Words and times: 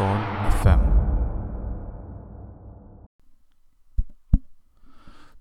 Sol 0.00 0.20
FM. 0.62 0.80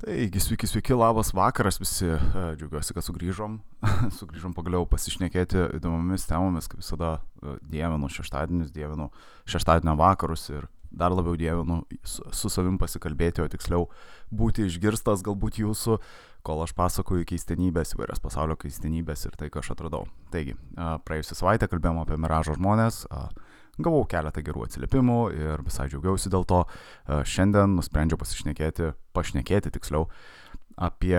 Taigi, 0.03 0.41
sveiki, 0.43 0.67
sveiki, 0.67 0.97
labas 0.99 1.29
vakaras 1.31 1.79
visi. 1.79 2.09
E, 2.09 2.41
džiaugiuosi, 2.59 2.91
kad 2.97 3.05
sugrįžom. 3.07 3.55
sugrįžom 4.17 4.51
pagaliau 4.57 4.83
pasišnekėti 4.91 5.61
įdomomis 5.77 6.27
temomis, 6.27 6.67
kaip 6.67 6.83
visada 6.83 7.13
e, 7.39 7.55
dievinu 7.71 8.11
šeštadienius, 8.11 8.73
dievinu 8.75 9.07
šeštadienio 9.47 9.95
vakarus 10.01 10.43
ir 10.51 10.67
dar 10.91 11.15
labiau 11.15 11.39
dievinu 11.39 11.85
su, 12.03 12.51
savim 12.51 12.75
pasikalbėti, 12.81 13.45
o 13.45 13.47
tiksliau 13.47 13.87
būti 14.27 14.67
išgirstas 14.67 15.23
galbūt 15.23 15.61
jūsų, 15.63 16.01
kol 16.43 16.65
aš 16.65 16.75
pasakoju 16.75 17.23
keistenybės, 17.31 17.95
įvairias 17.95 18.19
pasaulio 18.19 18.59
keistenybės 18.59 19.23
ir 19.29 19.39
tai, 19.39 19.47
ką 19.53 19.63
aš 19.63 19.71
atradau. 19.77 20.03
Taigi, 20.35 20.59
e, 20.59 20.91
praėjusią 21.07 21.39
savaitę 21.45 21.71
kalbėjome 21.71 22.03
apie 22.03 22.19
miražo 22.19 22.59
žmonės. 22.59 23.05
Gavau 23.79 24.03
keletą 24.11 24.43
gerų 24.43 24.65
atsiliepimų 24.65 25.19
ir 25.37 25.63
visai 25.63 25.87
džiaugiausi 25.91 26.31
dėl 26.33 26.43
to. 26.49 26.65
E, 26.65 27.21
šiandien 27.23 27.77
nusprendžiau 27.77 28.19
pasišnekėti, 28.19 28.91
pašnekėti 29.15 29.71
tiksliau, 29.75 30.09
apie, 30.75 31.15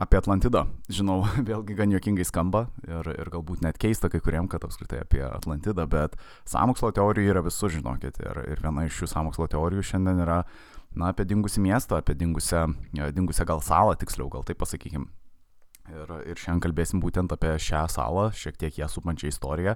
apie 0.00 0.20
Atlantidą. 0.20 0.64
Žinau, 0.88 1.20
vėlgi 1.50 1.76
gan 1.76 1.92
juokingai 1.92 2.24
skamba 2.24 2.66
ir, 2.88 3.12
ir 3.12 3.32
galbūt 3.32 3.64
net 3.66 3.80
keista 3.80 4.08
kai 4.12 4.22
kuriem, 4.24 4.48
kad 4.48 4.64
apskritai 4.64 5.04
apie 5.04 5.22
Atlantidą, 5.28 5.84
bet 5.92 6.16
samokslo 6.48 6.92
teorijų 6.96 7.34
yra 7.34 7.44
visur, 7.44 7.72
žinokit. 7.74 8.20
Ir, 8.24 8.44
ir 8.54 8.64
viena 8.64 8.88
iš 8.88 9.02
šių 9.02 9.12
samokslo 9.18 9.50
teorijų 9.52 9.84
šiandien 9.92 10.24
yra 10.24 10.42
na, 10.96 11.12
apie 11.12 11.28
dingusi 11.28 11.60
miestą, 11.60 12.00
apie 12.00 12.16
dingusią, 12.16 12.64
dingusią 13.12 13.48
gal 13.52 13.60
salą, 13.64 13.92
tiksliau, 14.00 14.32
gal 14.32 14.48
taip 14.48 14.58
pasakykim. 14.64 15.10
Ir, 15.90 16.10
ir 16.28 16.38
šiandien 16.38 16.62
kalbėsim 16.68 17.00
būtent 17.02 17.32
apie 17.34 17.54
šią 17.58 17.86
salą, 17.90 18.28
šiek 18.36 18.58
tiek 18.60 18.76
ją 18.78 18.86
supančią 18.90 19.30
istoriją 19.32 19.74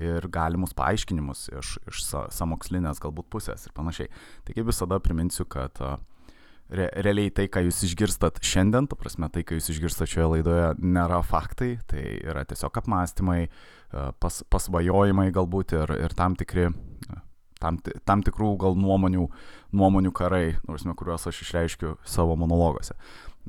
ir 0.00 0.28
galimus 0.32 0.72
paaiškinimus 0.78 1.48
iš, 1.58 1.74
iš 1.90 2.04
samokslinės 2.32 3.02
galbūt 3.02 3.28
pusės 3.32 3.66
ir 3.66 3.74
panašiai. 3.76 4.08
Tai 4.46 4.56
kaip 4.56 4.70
visada 4.70 5.00
priminsiu, 5.02 5.44
kad 5.50 5.76
re, 5.82 6.86
realiai 7.04 7.32
tai, 7.34 7.48
ką 7.52 7.64
jūs 7.66 7.82
išgirstat 7.90 8.40
šiandien, 8.46 8.88
ta 8.90 8.98
prasme 8.98 9.28
tai, 9.32 9.44
ką 9.46 9.58
jūs 9.58 9.72
išgirstat 9.74 10.12
šioje 10.14 10.28
laidoje, 10.36 10.68
nėra 10.80 11.20
faktai, 11.26 11.74
tai 11.90 12.04
yra 12.22 12.46
tiesiog 12.48 12.80
apmąstymai, 12.82 13.42
pas, 14.22 14.42
pasvajojimai 14.54 15.28
galbūt 15.34 15.76
ir, 15.80 15.96
ir 16.06 16.16
tam 16.16 16.38
tikri 16.38 16.70
tam, 17.60 17.78
tam 18.08 18.24
tikrų 18.26 18.54
gal 18.60 18.78
nuomonių, 18.78 19.26
nuomonių 19.76 20.12
karai, 20.16 20.56
nors 20.68 20.84
kuriuos 20.84 21.28
aš 21.30 21.42
išreiškiu 21.44 21.96
savo 22.08 22.36
monologuose. 22.40 22.96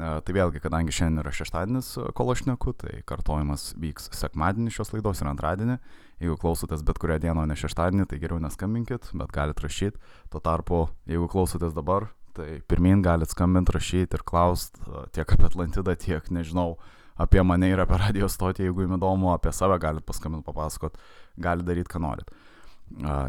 Tai 0.01 0.33
vėlgi, 0.33 0.61
kadangi 0.63 0.93
šiandien 0.95 1.19
yra 1.21 1.33
šeštadienis, 1.35 1.89
kol 2.15 2.31
aš 2.31 2.45
neku, 2.47 2.71
tai 2.73 3.01
kartojimas 3.05 3.73
vyks 3.77 4.07
sekmadienį 4.15 4.71
šios 4.71 4.93
laidos 4.95 5.19
ir 5.21 5.29
antradienį. 5.29 5.75
Jeigu 6.23 6.37
klausotės 6.39 6.85
bet 6.87 7.01
kurią 7.01 7.17
dieną, 7.21 7.43
o 7.43 7.49
ne 7.49 7.57
šeštadienį, 7.59 8.07
tai 8.07 8.21
geriau 8.21 8.39
neskambinkit, 8.41 9.11
bet 9.19 9.35
galite 9.35 9.65
rašyti. 9.65 9.99
Tuo 10.31 10.41
tarpu, 10.41 10.85
jeigu 11.11 11.27
klausotės 11.29 11.75
dabar, 11.75 12.07
tai 12.37 12.61
pirmin 12.71 13.03
galite 13.03 13.35
skambinti, 13.35 13.75
rašyti 13.75 14.17
ir 14.17 14.25
klausti 14.31 14.79
tiek 15.17 15.35
apie 15.35 15.49
Atlantidą, 15.49 15.97
tiek, 15.99 16.31
nežinau, 16.33 16.77
apie 17.19 17.43
mane 17.43 17.73
ir 17.73 17.83
apie 17.83 17.99
radio 17.99 18.31
stotį, 18.31 18.69
jeigu 18.69 18.85
jums 18.85 18.97
įdomu, 18.97 19.33
apie 19.35 19.51
save 19.53 19.77
galite 19.83 20.07
paskambinti, 20.07 20.47
papasakot, 20.47 20.97
galite 21.41 21.67
daryti, 21.67 21.91
ką 21.91 22.01
norit. 22.01 22.31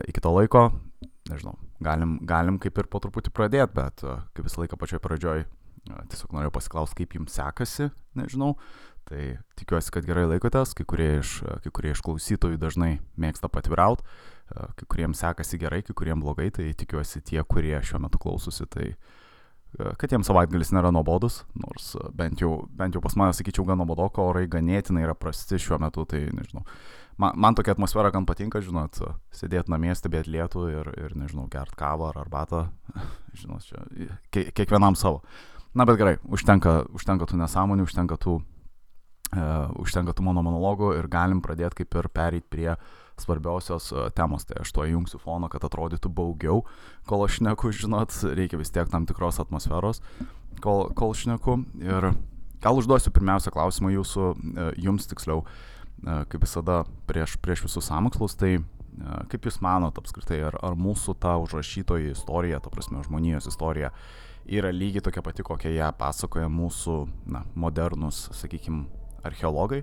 Iki 0.08 0.24
to 0.24 0.32
laiko, 0.34 0.66
nežinau, 1.30 1.56
galim, 1.84 2.18
galim 2.26 2.58
kaip 2.62 2.78
ir 2.82 2.88
po 2.90 3.00
truputį 3.02 3.32
pradėti, 3.34 3.74
bet 3.78 4.02
kaip 4.02 4.46
visą 4.46 4.64
laiką 4.64 4.78
pačioj 4.80 5.02
pradžioj 5.02 5.44
Tiesiog 5.82 6.34
norėjau 6.36 6.54
pasiklausti, 6.54 7.02
kaip 7.02 7.16
jums 7.16 7.34
sekasi, 7.34 7.88
nežinau. 8.18 8.54
Tai 9.08 9.22
tikiuosi, 9.58 9.90
kad 9.90 10.06
gerai 10.06 10.28
laikotės, 10.30 10.76
kai 10.78 10.86
kurie 10.86 11.08
iš, 11.18 11.40
kai 11.64 11.72
kurie 11.74 11.90
iš 11.90 12.02
klausytojų 12.06 12.60
dažnai 12.62 12.92
mėgsta 13.18 13.50
patvirauti, 13.50 14.06
kai 14.52 14.86
kuriems 14.86 15.18
sekasi 15.24 15.58
gerai, 15.58 15.80
kai 15.82 15.96
kuriems 15.98 16.22
blogai, 16.22 16.52
tai 16.54 16.68
tikiuosi 16.78 17.24
tie, 17.26 17.40
kurie 17.42 17.74
šiuo 17.82 17.98
metu 18.04 18.20
klausosi, 18.22 18.68
tai 18.70 18.92
kad 19.98 20.12
jiems 20.12 20.28
savaitgalis 20.28 20.70
nėra 20.76 20.92
nuobodus, 20.94 21.40
nors 21.58 21.96
bent 22.14 22.44
jau, 22.44 22.68
bent 22.78 22.94
jau 22.94 23.02
pas 23.02 23.16
mane, 23.18 23.34
sakyčiau, 23.34 23.66
gan 23.66 23.80
nuobodoko, 23.82 24.28
orai 24.30 24.44
ganėtinai 24.52 25.02
yra 25.08 25.16
prasti 25.18 25.58
šiuo 25.58 25.80
metu, 25.82 26.06
tai 26.06 26.28
nežinau. 26.30 26.62
Man, 27.22 27.36
man 27.38 27.54
tokia 27.54 27.76
atmosfera 27.76 28.10
gan 28.10 28.24
patinka, 28.26 28.58
žinot, 28.64 28.98
sėdėti 29.36 29.70
namie, 29.70 29.92
stebėti 29.94 30.32
lietų 30.34 30.62
ir, 30.72 30.88
ir 30.98 31.12
nežinau, 31.18 31.44
gert 31.52 31.76
kavą 31.78 32.08
ar 32.10 32.18
arbatą, 32.24 32.64
žinot, 33.38 33.68
čia 33.68 34.48
kiekvienam 34.50 34.98
savo. 34.98 35.20
Na 35.78 35.86
bet 35.88 36.00
gerai, 36.00 36.16
užtenka, 36.26 36.82
užtenka 36.96 37.28
tų 37.30 37.38
nesąmonių, 37.40 37.86
užtenka 37.86 38.18
tų, 38.20 38.40
uh, 38.42 39.70
užtenka 39.80 40.16
tų 40.18 40.26
mano 40.26 40.42
monologų 40.44 40.96
ir 40.98 41.08
galim 41.12 41.44
pradėti 41.44 41.82
kaip 41.82 41.96
ir 42.00 42.10
pereiti 42.12 42.48
prie 42.50 42.68
svarbiausios 43.22 43.92
uh, 43.94 44.08
temos. 44.12 44.48
Tai 44.48 44.58
aš 44.64 44.74
to 44.74 44.84
įjungsiu 44.90 45.22
foną, 45.22 45.48
kad 45.52 45.62
atrodytų 45.68 46.10
baugiau, 46.12 46.64
kol 47.08 47.22
aš 47.28 47.38
šneku, 47.38 47.70
žinot, 47.84 48.18
reikia 48.34 48.58
vis 48.60 48.74
tiek 48.74 48.90
tam 48.90 49.06
tikros 49.06 49.38
atmosferos, 49.40 50.02
kol, 50.64 50.88
kol 50.98 51.14
šneku. 51.16 51.60
Ir 51.86 52.10
gal 52.62 52.82
užduosiu 52.82 53.14
pirmiausia 53.14 53.54
klausimą 53.54 53.94
jūsų, 53.94 54.32
uh, 54.32 54.72
jums 54.76 55.08
tiksliau, 55.08 55.46
uh, 55.46 55.72
kaip 56.02 56.42
visada 56.42 56.82
prieš, 57.06 57.36
prieš 57.42 57.66
visus 57.66 57.86
samokslus, 57.86 58.34
tai 58.38 58.56
kaip 59.32 59.46
jūs 59.48 59.60
manot 59.64 59.96
apskritai, 59.98 60.42
ar, 60.48 60.58
ar 60.64 60.76
mūsų 60.78 61.14
ta 61.22 61.36
užrašytoji 61.40 62.12
istorija, 62.12 62.60
ta 62.60 62.70
prasme, 62.72 63.02
žmonijos 63.06 63.48
istorija, 63.50 63.92
yra 64.46 64.72
lygiai 64.74 65.04
tokia 65.04 65.22
pati, 65.24 65.44
kokią 65.46 65.72
ją 65.72 65.90
pasakoja 65.98 66.50
mūsų 66.52 66.96
na, 67.32 67.44
modernus, 67.54 68.26
sakykime, 68.36 68.86
archeologai. 69.26 69.82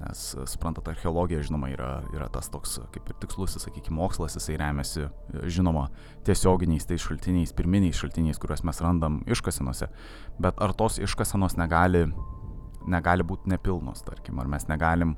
Nes, 0.00 0.20
suprantat, 0.50 0.88
archeologija, 0.90 1.44
žinoma, 1.46 1.68
yra, 1.70 1.90
yra 2.10 2.26
tas 2.32 2.48
toks 2.50 2.80
kaip 2.90 3.06
ir 3.12 3.18
tikslusis, 3.22 3.62
sakykime, 3.62 3.94
mokslas, 4.00 4.34
jisai 4.34 4.56
remiasi, 4.58 5.04
žinoma, 5.46 5.86
tiesioginiais 6.26 6.88
tais 6.88 7.04
šaltiniais, 7.04 7.52
pirminiais 7.54 8.00
šaltiniais, 8.00 8.40
kuriuos 8.42 8.64
mes 8.66 8.82
randam 8.82 9.20
iškasenose. 9.30 9.86
Bet 10.42 10.58
ar 10.58 10.74
tos 10.74 10.98
iškasenos 10.98 11.54
negali, 11.60 12.08
negali 12.88 13.26
būti 13.26 13.50
nepilnos, 13.52 14.04
tarkim, 14.06 14.40
ar 14.40 14.48
mes 14.50 14.66
negalim, 14.70 15.16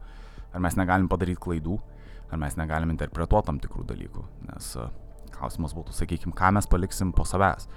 ar 0.53 0.65
mes 0.65 0.77
negalim 0.79 1.09
padaryti 1.11 1.41
klaidų, 1.43 1.79
ar 2.33 2.41
mes 2.41 2.57
negalim 2.59 2.93
interpretuoti 2.95 3.51
tam 3.51 3.61
tikrų 3.63 3.87
dalykų. 3.93 4.25
Nes 4.49 4.75
klausimas 5.43 5.75
būtų, 5.77 5.95
sakykime, 5.97 6.35
ką 6.37 6.53
mes 6.57 6.69
paliksim 6.71 7.13
po 7.17 7.27
savęs. 7.29 7.69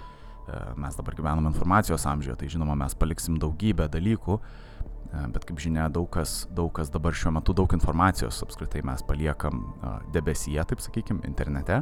E, 0.46 0.60
mes 0.78 0.98
dabar 0.98 1.16
gyvename 1.18 1.50
informacijos 1.50 2.06
amžiuje, 2.06 2.38
tai 2.42 2.50
žinoma, 2.54 2.78
mes 2.78 2.96
paliksim 2.98 3.40
daugybę 3.42 3.88
dalykų, 3.92 4.38
e, 4.38 5.24
bet 5.34 5.48
kaip 5.50 5.62
žinia, 5.64 5.88
daug 5.90 6.10
kas, 6.14 6.44
daug 6.54 6.70
kas 6.76 6.92
dabar 6.94 7.18
šiuo 7.18 7.34
metu, 7.40 7.56
daug 7.58 7.74
informacijos 7.74 8.44
apskritai 8.46 8.84
mes 8.86 9.02
paliekam 9.08 9.64
e, 9.66 9.96
debesyje, 10.14 10.68
taip 10.70 10.84
sakykim, 10.86 11.24
internete. 11.26 11.82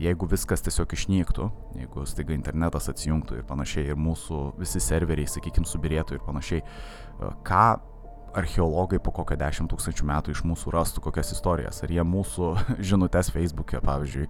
Jeigu 0.00 0.24
viskas 0.30 0.62
tiesiog 0.64 0.94
išnyktų, 0.96 1.50
jeigu 1.76 2.06
staiga 2.08 2.32
internetas 2.32 2.88
atsijungtų 2.88 3.40
ir 3.40 3.44
panašiai, 3.48 3.90
ir 3.92 4.00
mūsų 4.00 4.40
visi 4.60 4.80
serveriai, 4.80 5.28
sakykim, 5.28 5.66
subirėtų 5.68 6.16
ir 6.16 6.24
panašiai, 6.24 6.62
ką 7.44 7.64
archeologai 8.38 8.98
po 9.02 9.12
kokio 9.14 9.36
10 9.40 9.70
tūkstančių 9.72 10.06
metų 10.08 10.32
iš 10.34 10.42
mūsų 10.46 10.72
rastų 10.74 11.02
kokias 11.04 11.32
istorijas. 11.34 11.82
Ar 11.84 11.92
jie 11.92 12.04
mūsų 12.04 12.50
žinutės 12.90 13.32
Facebook'e, 13.34 13.80
pavyzdžiui, 13.84 14.28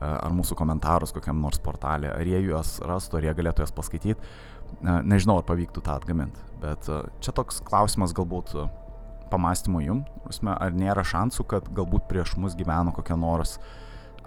ar 0.00 0.34
mūsų 0.34 0.58
komentarus 0.58 1.14
kokiam 1.16 1.40
nors 1.42 1.60
portalė, 1.62 2.12
ar 2.14 2.28
jie 2.28 2.42
juos 2.44 2.78
rastų, 2.84 3.18
ar 3.18 3.28
jie 3.28 3.36
galėtų 3.40 3.64
jas 3.64 3.74
paskaityti. 3.74 4.32
Nežinau, 4.84 5.38
ar 5.40 5.48
pavyktų 5.48 5.82
tą 5.84 5.96
atgaminti. 5.96 6.44
Bet 6.62 6.88
čia 7.24 7.34
toks 7.34 7.62
klausimas 7.64 8.12
galbūt 8.16 8.54
pamastymų 9.32 9.84
jum. 9.84 10.04
Ar 10.54 10.74
nėra 10.76 11.04
šansų, 11.06 11.46
kad 11.48 11.68
galbūt 11.74 12.08
prieš 12.10 12.36
mus 12.40 12.56
gyveno 12.58 12.92
kokia 12.96 13.16
nors 13.16 13.58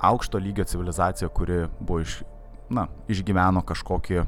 aukšto 0.02 0.40
lygio 0.42 0.66
civilizacija, 0.66 1.30
kuri 1.30 1.66
buvo 1.80 2.02
iš, 2.02 2.22
na, 2.74 2.88
išgyveno 3.12 3.62
kažkokį 3.68 4.24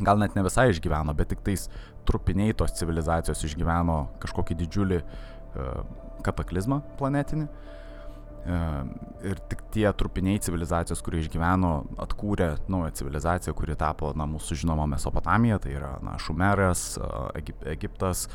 gal 0.00 0.20
net 0.20 0.36
ne 0.36 0.44
visai 0.46 0.70
išgyveno, 0.72 1.14
bet 1.16 1.32
tik 1.32 1.42
tais 1.46 1.68
trupiniai 2.08 2.54
tos 2.56 2.74
civilizacijos 2.78 3.44
išgyveno 3.46 3.98
kažkokį 4.22 4.56
didžiulį 4.62 5.00
uh, 5.02 5.82
kataklizmą 6.26 6.80
planetinį. 7.00 7.48
Uh, 8.40 8.88
ir 9.28 9.36
tik 9.52 9.66
tie 9.74 9.84
trupiniai 9.92 10.40
civilizacijos, 10.40 11.02
kurie 11.04 11.20
išgyveno, 11.20 11.74
atkūrė 12.00 12.54
naują 12.72 12.94
civilizaciją, 13.02 13.52
kuri 13.56 13.76
tapo, 13.76 14.14
na, 14.16 14.24
mūsų 14.30 14.62
žinoma 14.62 14.88
Mesopotamija, 14.88 15.60
tai 15.60 15.74
yra, 15.76 15.92
na, 16.04 16.16
Šumeras, 16.16 16.94
uh, 16.96 17.28
Egip 17.36 17.66
Egiptas 17.68 18.30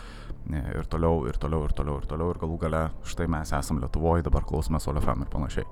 ir 0.45 0.85
toliau, 0.93 1.23
ir 1.25 1.39
toliau, 1.41 1.65
ir 1.65 1.73
toliau, 1.73 1.97
ir 1.97 2.05
toliau, 2.05 2.29
ir 2.29 2.41
galų 2.43 2.59
gale, 2.61 2.83
štai 3.09 3.25
mes 3.33 3.49
esame 3.57 3.81
Lietuvoje, 3.81 4.27
dabar 4.27 4.45
klausome 4.45 4.77
Solefem 4.83 5.25
ir 5.25 5.31
panašiai. 5.33 5.65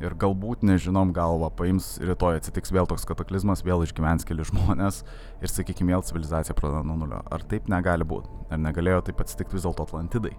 Ir 0.00 0.14
galbūt, 0.16 0.62
nežinom, 0.64 1.10
galva 1.12 1.50
paims, 1.52 1.98
rytoj 2.00 2.38
atsitiks 2.38 2.72
vėl 2.72 2.86
toks 2.88 3.04
kataklizmas, 3.08 3.60
vėl 3.66 3.82
išgyvens 3.84 4.24
keli 4.24 4.46
žmonės 4.48 5.02
ir, 5.42 5.50
sakykime, 5.52 5.92
vėl 5.92 6.04
civilizacija 6.06 6.56
pradeda 6.56 6.80
nuo 6.86 6.96
nulio. 7.02 7.18
Ar 7.28 7.44
taip 7.44 7.68
negali 7.68 8.06
būti? 8.08 8.30
Ar 8.48 8.62
negalėjo 8.62 9.02
taip 9.10 9.20
atsitikti 9.20 9.58
vis 9.58 9.66
dėlto 9.66 9.84
Atlantidai? 9.84 10.32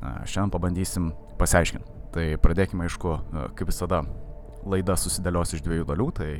Šiandien 0.00 0.54
pabandysim 0.54 1.10
pasiaiškinti. 1.40 1.98
Tai 2.14 2.24
pradėkime, 2.40 2.86
aišku, 2.86 3.18
kaip 3.58 3.68
visada, 3.68 4.00
laida 4.64 4.96
susidėlios 4.96 5.52
iš 5.58 5.66
dviejų 5.66 5.90
dalių. 5.90 6.08
Tai 6.16 6.30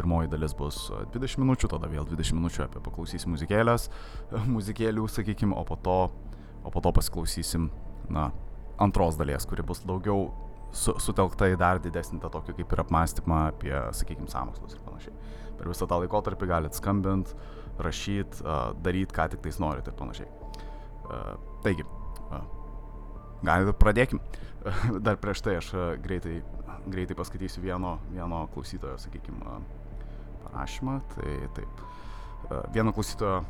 pirmoji 0.00 0.32
dalis 0.32 0.56
bus 0.58 0.80
20 1.14 1.38
minučių, 1.44 1.70
tada 1.70 1.86
vėl 1.90 2.06
20 2.08 2.34
minučių 2.40 2.64
apie 2.66 2.82
paklausysim 2.82 3.30
muzikėlės, 3.36 3.86
muzikėlių, 4.56 5.06
sakykime, 5.12 5.54
o 5.54 5.62
po 5.68 5.78
to, 5.78 5.98
o 6.66 6.74
po 6.74 6.82
to 6.82 6.90
pasiklausysim, 6.96 7.68
na, 8.10 8.32
antros 8.82 9.18
dalies, 9.20 9.46
kuri 9.46 9.62
bus 9.66 9.84
daugiau 9.86 10.32
su, 10.72 10.94
sutelkta 11.00 11.48
į 11.52 11.58
dar 11.60 11.80
didesnį 11.82 12.20
tą 12.22 12.30
tokį 12.32 12.56
kaip 12.60 12.74
ir 12.74 12.82
apmąstymą 12.84 13.40
apie, 13.52 13.74
sakykime, 13.96 14.28
samokslus 14.32 14.76
ir 14.76 14.82
panašiai. 14.86 15.14
Per 15.58 15.70
visą 15.70 15.88
tą 15.90 15.98
laikotarpį 16.02 16.48
galite 16.50 16.78
skambinti, 16.78 17.34
rašyti, 17.82 18.44
daryti, 18.84 19.14
ką 19.14 19.28
tik 19.32 19.42
tais 19.46 19.58
norite 19.62 19.90
ir 19.90 19.98
panašiai. 19.98 20.28
Taigi, 21.64 21.86
galite 23.42 23.74
pradėkim. 23.78 24.22
dar 25.06 25.18
prieš 25.22 25.42
tai 25.46 25.56
aš 25.58 25.70
greitai, 26.02 26.40
greitai 26.90 27.16
paskaitysiu 27.18 27.62
vieno, 27.64 27.96
vieno 28.10 28.44
klausytojo, 28.54 28.98
sakykime, 29.00 29.60
parašymą. 30.44 30.98
Tai 31.14 31.38
taip. 31.58 31.86
Vieno 32.74 32.94
klausytojo 32.96 33.42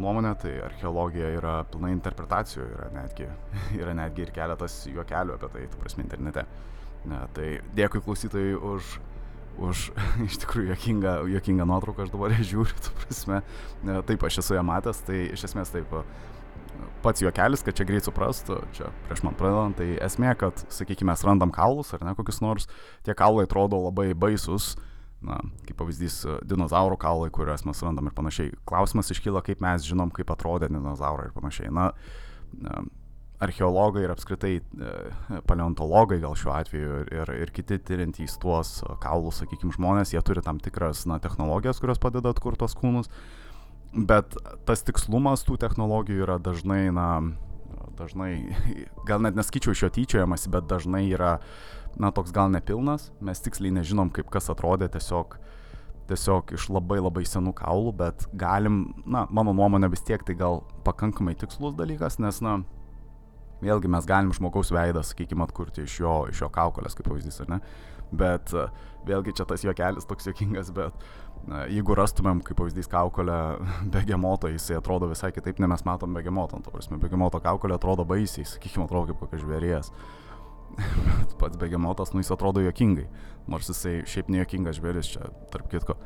nuomonė, 0.00 0.32
tai 0.40 0.54
archeologija 0.64 1.30
yra 1.36 1.54
pilna 1.70 1.92
interpretacijų, 1.94 2.66
yra 2.76 2.88
netgi, 2.94 3.28
yra 3.82 3.94
netgi 3.96 4.26
ir 4.26 4.34
keletas 4.36 4.82
juokelių 4.90 5.36
apie 5.36 5.52
tai, 5.54 5.68
tu 5.70 5.80
prasme, 5.80 6.06
internete. 6.06 6.46
Ne, 7.08 7.22
tai 7.36 7.46
dėkui 7.76 8.02
klausytojai 8.04 8.56
už, 8.72 8.96
už 9.68 9.86
iš 10.28 10.40
tikrųjų 10.42 10.74
jokingą, 10.74 11.14
jokingą 11.36 11.68
nuotrauką, 11.68 12.06
aš 12.06 12.12
dabar 12.16 12.36
žiūriu, 12.40 12.76
tu 12.84 12.96
prasme, 13.04 13.40
ne, 13.86 14.00
taip 14.08 14.26
aš 14.28 14.42
esu 14.44 14.58
ją 14.58 14.66
matęs, 14.66 15.00
tai 15.06 15.22
iš 15.30 15.48
esmės 15.50 15.72
taip 15.72 15.96
pats 17.04 17.20
juokelis, 17.20 17.62
kad 17.64 17.76
čia 17.76 17.84
greit 17.88 18.04
suprastų, 18.04 18.58
čia 18.76 18.90
prieš 19.06 19.22
man 19.24 19.36
pradedant, 19.36 19.76
tai 19.80 19.94
esmė, 20.04 20.34
kad, 20.40 20.60
sakykime, 20.72 21.12
mes 21.12 21.24
randam 21.24 21.52
kaulus 21.52 21.92
ar 21.96 22.04
ne 22.04 22.12
kokius 22.16 22.40
nors, 22.44 22.68
tie 23.04 23.16
kaulai 23.16 23.46
atrodo 23.48 23.80
labai 23.86 24.10
baisus, 24.16 24.74
uh, 24.76 24.90
na, 25.26 25.40
kaip 25.66 25.76
pavyzdys, 25.80 26.22
e, 26.24 26.38
dinozaurų 26.48 26.96
kaulai, 27.00 27.30
kuriuos 27.34 27.66
mes 27.68 27.82
randam 27.84 28.08
ir 28.08 28.16
panašiai. 28.16 28.54
Klausimas 28.68 29.12
iškyla, 29.12 29.44
kaip 29.46 29.62
mes 29.64 29.84
žinom, 29.88 30.12
kaip 30.14 30.32
atrodė 30.32 30.70
dinozaurai 30.72 31.28
ir 31.28 31.36
panašiai. 31.36 31.72
Na, 31.74 31.90
archeologai 33.40 34.04
ir 34.04 34.12
apskritai 34.12 34.54
e, 34.60 35.42
paleontologai 35.48 36.20
gal 36.20 36.36
šiuo 36.36 36.52
atveju 36.54 36.96
ir, 37.02 37.12
ir, 37.22 37.34
ir 37.46 37.52
kiti 37.56 37.78
tyrintys 37.80 38.36
tuos 38.40 38.78
kaulus, 39.02 39.40
sakykime, 39.40 39.72
žmonės, 39.76 40.12
jie 40.14 40.20
turi 40.24 40.44
tam 40.44 40.60
tikras 40.60 41.06
na, 41.08 41.20
technologijas, 41.22 41.80
kurios 41.80 42.00
padeda 42.02 42.34
atkurti 42.34 42.60
tos 42.60 42.76
kūnus, 42.76 43.08
bet 43.94 44.36
tas 44.68 44.84
tikslumas 44.86 45.46
tų 45.48 45.56
technologijų 45.62 46.26
yra 46.26 46.36
dažnai, 46.42 46.82
na, 46.94 47.08
dažnai, 48.00 48.32
gal 49.08 49.22
net 49.24 49.38
nesakyčiau 49.38 49.76
iš 49.76 49.84
jo 49.84 49.92
tyčiojamasi, 50.00 50.50
bet 50.52 50.68
dažnai 50.70 51.04
yra 51.12 51.36
na, 51.98 52.10
toks 52.14 52.34
gal 52.34 52.50
nepilnas, 52.52 53.10
mes 53.20 53.42
tiksliai 53.42 53.74
nežinom, 53.80 54.10
kaip 54.14 54.30
kas 54.32 54.50
atrodė 54.52 54.90
tiesiog, 54.92 55.36
tiesiog 56.10 56.54
iš 56.56 56.68
labai 56.72 57.00
labai 57.00 57.24
senų 57.28 57.54
kaulų, 57.60 57.94
bet 58.00 58.26
galim, 58.38 58.82
na, 59.06 59.26
mano 59.30 59.54
nuomonė 59.56 59.90
vis 59.92 60.04
tiek 60.06 60.24
tai 60.26 60.36
gal 60.38 60.62
pakankamai 60.86 61.36
tikslus 61.38 61.76
dalykas, 61.78 62.18
nes, 62.22 62.40
na, 62.44 62.60
vėlgi 63.64 63.90
mes 63.92 64.08
galim 64.08 64.32
žmogaus 64.36 64.72
veidą, 64.74 65.02
sakykime, 65.06 65.44
atkurti 65.46 65.84
iš 65.86 66.00
jo, 66.02 66.16
iš 66.32 66.44
jo 66.44 66.50
kaukolės, 66.52 66.96
kaip 66.96 67.10
pavyzdys, 67.10 67.42
ar 67.44 67.56
ne? 67.56 67.60
Bet 68.10 68.52
vėlgi 69.06 69.34
čia 69.38 69.46
tas 69.48 69.62
juokelis 69.64 70.08
toks 70.08 70.26
juokingas, 70.28 70.72
bet 70.74 70.96
na, 71.48 71.62
jeigu 71.70 71.94
rastumėm, 71.96 72.42
kaip 72.44 72.58
pavyzdys, 72.58 72.88
kaukolę 72.90 73.36
begemoto, 73.94 74.50
jisai 74.50 74.80
atrodo 74.80 75.10
visai 75.10 75.30
kitaip, 75.36 75.60
ne 75.62 75.70
mes 75.70 75.84
matom 75.86 76.16
begemoto, 76.16 76.58
to 76.64 76.72
prasme, 76.74 76.98
begemoto 77.02 77.40
kaukolė 77.42 77.78
atrodo 77.78 78.06
baisiai, 78.08 78.48
sakykime, 78.48 78.88
atrodo 78.88 79.12
kaip 79.12 79.22
kokia 79.24 79.44
žvėries. 79.44 79.92
pats 81.40 81.58
begemotas, 81.58 82.12
nu 82.14 82.22
jis 82.22 82.32
atrodo 82.34 82.62
jokingai, 82.64 83.06
nors 83.50 83.70
jisai 83.70 84.00
šiaip 84.08 84.30
nejokingas 84.32 84.78
žvėris 84.78 85.14
čia, 85.14 85.30
tarp 85.52 85.70
kitko. 85.72 85.96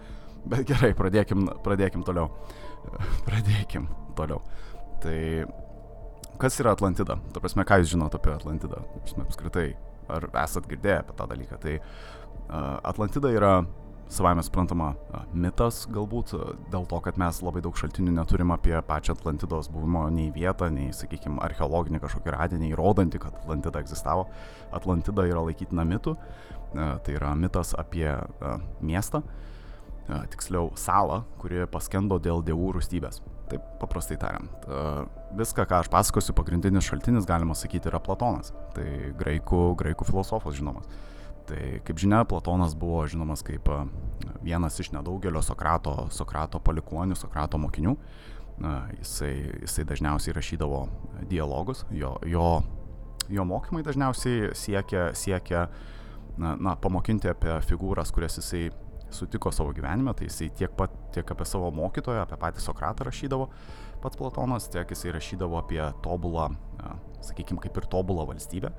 Bet 0.45 0.67
gerai, 0.69 0.93
pradėkim, 0.97 1.47
pradėkim 1.65 2.05
toliau. 2.05 2.29
Pradėkim 3.27 3.87
toliau. 4.17 4.43
Tai 5.01 5.17
kas 6.41 6.59
yra 6.61 6.75
Atlantida? 6.77 7.17
Ta 7.33 7.41
prasme, 7.41 7.65
ką 7.65 7.81
jūs 7.81 7.95
žinote 7.95 8.19
apie 8.21 8.35
Atlantidą? 8.35 8.83
Apskritai, 9.25 9.71
ar 10.09 10.29
esat 10.45 10.69
girdėję 10.71 11.01
apie 11.05 11.17
tą 11.17 11.31
dalyką? 11.31 11.59
Tai 11.63 11.79
Atlantida 12.85 13.33
yra 13.33 13.55
savai 14.15 14.35
mes 14.37 14.47
suprantama 14.47 14.91
mitas 15.33 15.87
galbūt, 15.91 16.35
dėl 16.71 16.85
to, 16.91 16.99
kad 17.03 17.17
mes 17.19 17.39
labai 17.43 17.63
daug 17.65 17.77
šaltinių 17.79 18.13
neturim 18.19 18.53
apie 18.55 18.75
pačią 18.85 19.17
Atlantidos 19.17 19.71
buvimo 19.73 20.05
nei 20.13 20.29
vietą, 20.35 20.69
nei, 20.71 20.93
sakykime, 20.93 21.41
archeologinį 21.43 22.03
kažkokį 22.03 22.35
radinį 22.37 22.69
įrodantį, 22.75 23.23
kad 23.25 23.39
Atlantida 23.41 23.81
egzistavo. 23.81 24.29
Atlantida 24.77 25.25
yra 25.27 25.43
laikytina 25.49 25.87
mitu, 25.89 26.15
tai 26.75 27.17
yra 27.17 27.33
mitas 27.39 27.73
apie 27.81 28.11
miestą, 28.85 29.25
tiksliau 30.35 30.75
salą, 30.77 31.23
kuri 31.41 31.65
paskendo 31.73 32.21
dėl 32.21 32.45
dievų 32.45 32.75
rūstybės. 32.77 33.23
Taip 33.51 33.65
paprastai 33.81 34.17
tariant. 34.21 34.69
Viską, 35.37 35.67
ką 35.69 35.83
aš 35.83 35.91
pasakosiu, 35.93 36.33
pagrindinis 36.37 36.87
šaltinis, 36.87 37.27
galima 37.29 37.57
sakyti, 37.59 37.91
yra 37.91 38.01
Platonas. 38.03 38.55
Tai 38.77 38.87
graikų, 39.21 39.65
graikų 39.81 40.07
filosofas 40.09 40.57
žinomas. 40.57 40.89
Tai 41.49 41.61
kaip 41.85 42.01
žinia, 42.01 42.23
Platonas 42.29 42.77
buvo 42.79 43.03
žinomas 43.11 43.45
kaip 43.45 43.69
vienas 44.45 44.79
iš 44.81 44.95
nedaugelio 44.95 45.43
Sokrato, 45.45 46.07
Sokrato 46.15 46.61
palikonių, 46.65 47.19
Sokrato 47.21 47.61
mokinių. 47.61 47.97
Jisai, 49.01 49.35
jisai 49.65 49.85
dažniausiai 49.89 50.37
rašydavo 50.37 50.85
dialogus, 51.27 51.83
jo, 51.91 52.13
jo, 52.23 52.63
jo 53.27 53.45
mokymai 53.51 53.83
dažniausiai 53.83 54.53
siekia, 54.55 55.09
siekia 55.19 55.65
na, 56.39 56.55
na, 56.55 56.77
pamokinti 56.79 57.33
apie 57.33 57.57
figūras, 57.67 58.13
kurias 58.15 58.39
jisai 58.39 58.69
sutiko 59.15 59.53
savo 59.55 59.73
gyvenime, 59.77 60.15
tai 60.17 60.29
jisai 60.29 60.51
tiek, 60.59 60.75
pat, 60.77 60.93
tiek 61.15 61.31
apie 61.35 61.47
savo 61.49 61.71
mokytoją, 61.75 62.25
apie 62.25 62.39
patį 62.41 62.63
Sokratą 62.65 63.09
rašydavo 63.09 63.49
pats 64.05 64.21
Platonas, 64.21 64.69
tiek 64.73 64.91
jisai 64.91 65.15
rašydavo 65.17 65.59
apie 65.63 65.81
tobulą, 66.05 66.51
sakykime, 67.25 67.63
kaip 67.65 67.81
ir 67.81 67.89
tobulą 67.93 68.27
valstybę. 68.29 68.73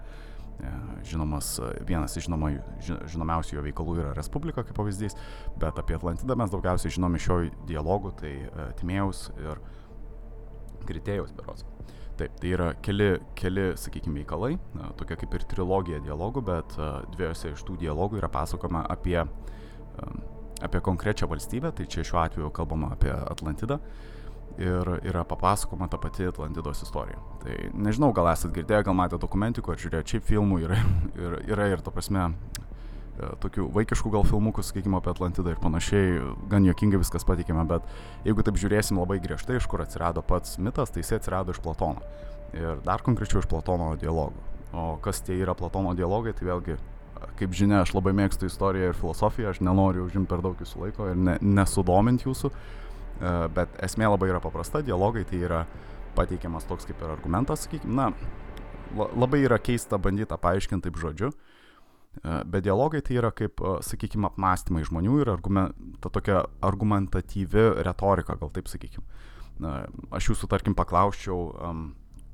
E, 0.56 0.72
žinomas, 1.04 1.58
vienas 1.88 2.14
iš 2.16 2.30
žinoma, 2.30 2.54
žinomiausių 3.12 3.58
jo 3.58 3.64
veikalų 3.66 3.98
yra 4.00 4.14
Respublika 4.16 4.64
kaip 4.64 4.78
pavyzdys, 4.78 5.18
bet 5.60 5.82
apie 5.82 5.98
Atlantidą 5.98 6.38
mes 6.40 6.54
daugiausiai 6.54 6.94
žinome 6.96 7.20
iš 7.20 7.28
jo 7.32 7.40
dialogų, 7.68 8.14
tai 8.22 8.36
Timėjaus 8.80 9.28
ir 9.42 9.60
Kritėjaus 10.86 11.34
berots. 11.36 11.66
Taip, 12.16 12.38
tai 12.40 12.54
yra 12.56 12.70
keli, 12.80 13.18
keli 13.36 13.74
sakykime, 13.76 14.22
veikalai, 14.22 14.54
tokia 14.96 15.18
kaip 15.20 15.34
ir 15.36 15.44
trilogija 15.52 15.98
dialogų, 16.06 16.46
bet 16.48 16.78
dviejose 17.18 17.52
iš 17.52 17.66
tų 17.68 17.76
dialogų 17.82 18.22
yra 18.22 18.30
pasakoma 18.32 18.86
apie, 18.94 19.18
apie 20.62 20.81
konkrečią 20.81 21.27
valstybę, 21.27 21.71
tai 21.75 21.88
čia 21.88 22.03
šiuo 22.03 22.21
atveju 22.24 22.51
kalbama 22.56 22.94
apie 22.95 23.12
Atlantidą 23.12 23.80
ir 24.57 25.00
yra 25.03 25.24
papasakoma 25.27 25.88
ta 25.88 25.97
pati 25.97 26.27
Atlantidos 26.27 26.83
istorija. 26.83 27.19
Tai 27.44 27.56
nežinau, 27.74 28.13
gal 28.15 28.29
esat 28.31 28.53
girdėję, 28.55 28.86
gal 28.88 28.96
matėte 28.96 29.20
dokumentikų, 29.25 29.74
ar 29.74 29.81
žiūrėjote 29.81 30.15
šiaip 30.15 30.29
filmų, 30.29 30.62
yra, 30.63 30.79
yra, 31.20 31.41
yra 31.51 31.67
ir 31.74 31.84
to 31.84 31.91
prasme 31.91 32.24
e, 32.29 33.34
tokių 33.43 33.67
vaikiškų 33.75 34.13
gal 34.15 34.24
filmukų, 34.29 34.63
sakykime, 34.63 34.96
apie 35.01 35.12
Atlantidą 35.12 35.51
ir 35.51 35.62
panašiai, 35.63 36.24
gan 36.51 36.67
jokingai 36.70 37.01
viskas 37.03 37.27
patikime, 37.27 37.67
bet 37.67 37.84
jeigu 38.27 38.48
taip 38.48 38.60
žiūrėsim 38.62 39.01
labai 39.01 39.20
griežtai, 39.24 39.60
iš 39.60 39.67
kur 39.72 39.84
atsirado 39.84 40.24
pats 40.24 40.55
mitas, 40.55 40.93
tai 40.93 41.03
jisai 41.03 41.20
atsirado 41.20 41.55
iš 41.55 41.60
Platono. 41.65 42.03
Ir 42.55 42.79
dar 42.86 43.03
konkrečiau 43.03 43.43
iš 43.43 43.51
Platono 43.51 43.91
dialogų. 44.00 44.51
O 44.75 44.96
kas 45.03 45.20
tie 45.25 45.36
yra 45.41 45.55
Platono 45.58 45.91
dialogai, 45.98 46.31
tai 46.36 46.48
vėlgi, 46.48 46.79
kaip 47.39 47.55
žinia, 47.55 47.81
aš 47.84 47.93
labai 47.95 48.13
mėgstu 48.15 48.48
istoriją 48.50 48.91
ir 48.91 48.98
filosofiją, 49.00 49.51
aš 49.51 49.62
nenoriu 49.65 50.05
užimti 50.05 50.29
per 50.31 50.43
daug 50.45 50.60
jūsų 50.62 50.81
laiko 50.86 51.10
ir 51.12 51.19
ne, 51.19 51.38
nesudominti 51.41 52.27
jūsų. 52.29 52.51
E, 53.15 53.34
bet 53.55 53.75
esmė 53.86 54.10
labai 54.12 54.29
yra 54.34 54.41
paprasta, 54.43 54.84
dialogai 54.84 55.24
tai 55.27 55.39
yra 55.48 55.63
pateikiamas 56.15 56.67
toks 56.67 56.88
kaip 56.88 57.01
ir 57.03 57.12
argumentas, 57.13 57.65
sakykime, 57.65 57.95
na, 57.95 58.10
labai 59.15 59.41
yra 59.45 59.60
keista 59.60 60.00
bandyti 60.00 60.29
tą 60.31 60.39
paaiškinti 60.43 60.89
taip 60.89 61.00
žodžiu, 61.00 61.31
e, 61.31 62.39
bet 62.43 62.65
dialogai 62.67 63.03
tai 63.05 63.19
yra 63.22 63.31
kaip, 63.36 63.63
e, 63.63 63.77
sakykime, 63.88 64.27
apmąstymai 64.31 64.84
žmonių 64.88 65.22
ir 65.24 65.31
argument, 65.36 65.79
ta 66.03 66.12
tokia 66.12 66.43
argumentatyvi 66.65 67.69
retorika, 67.88 68.36
gal 68.39 68.51
taip 68.55 68.72
sakykime. 68.72 69.07
Aš 70.12 70.34
jūsų, 70.34 70.50
tarkim, 70.51 70.74
paklausčiau, 70.75 71.53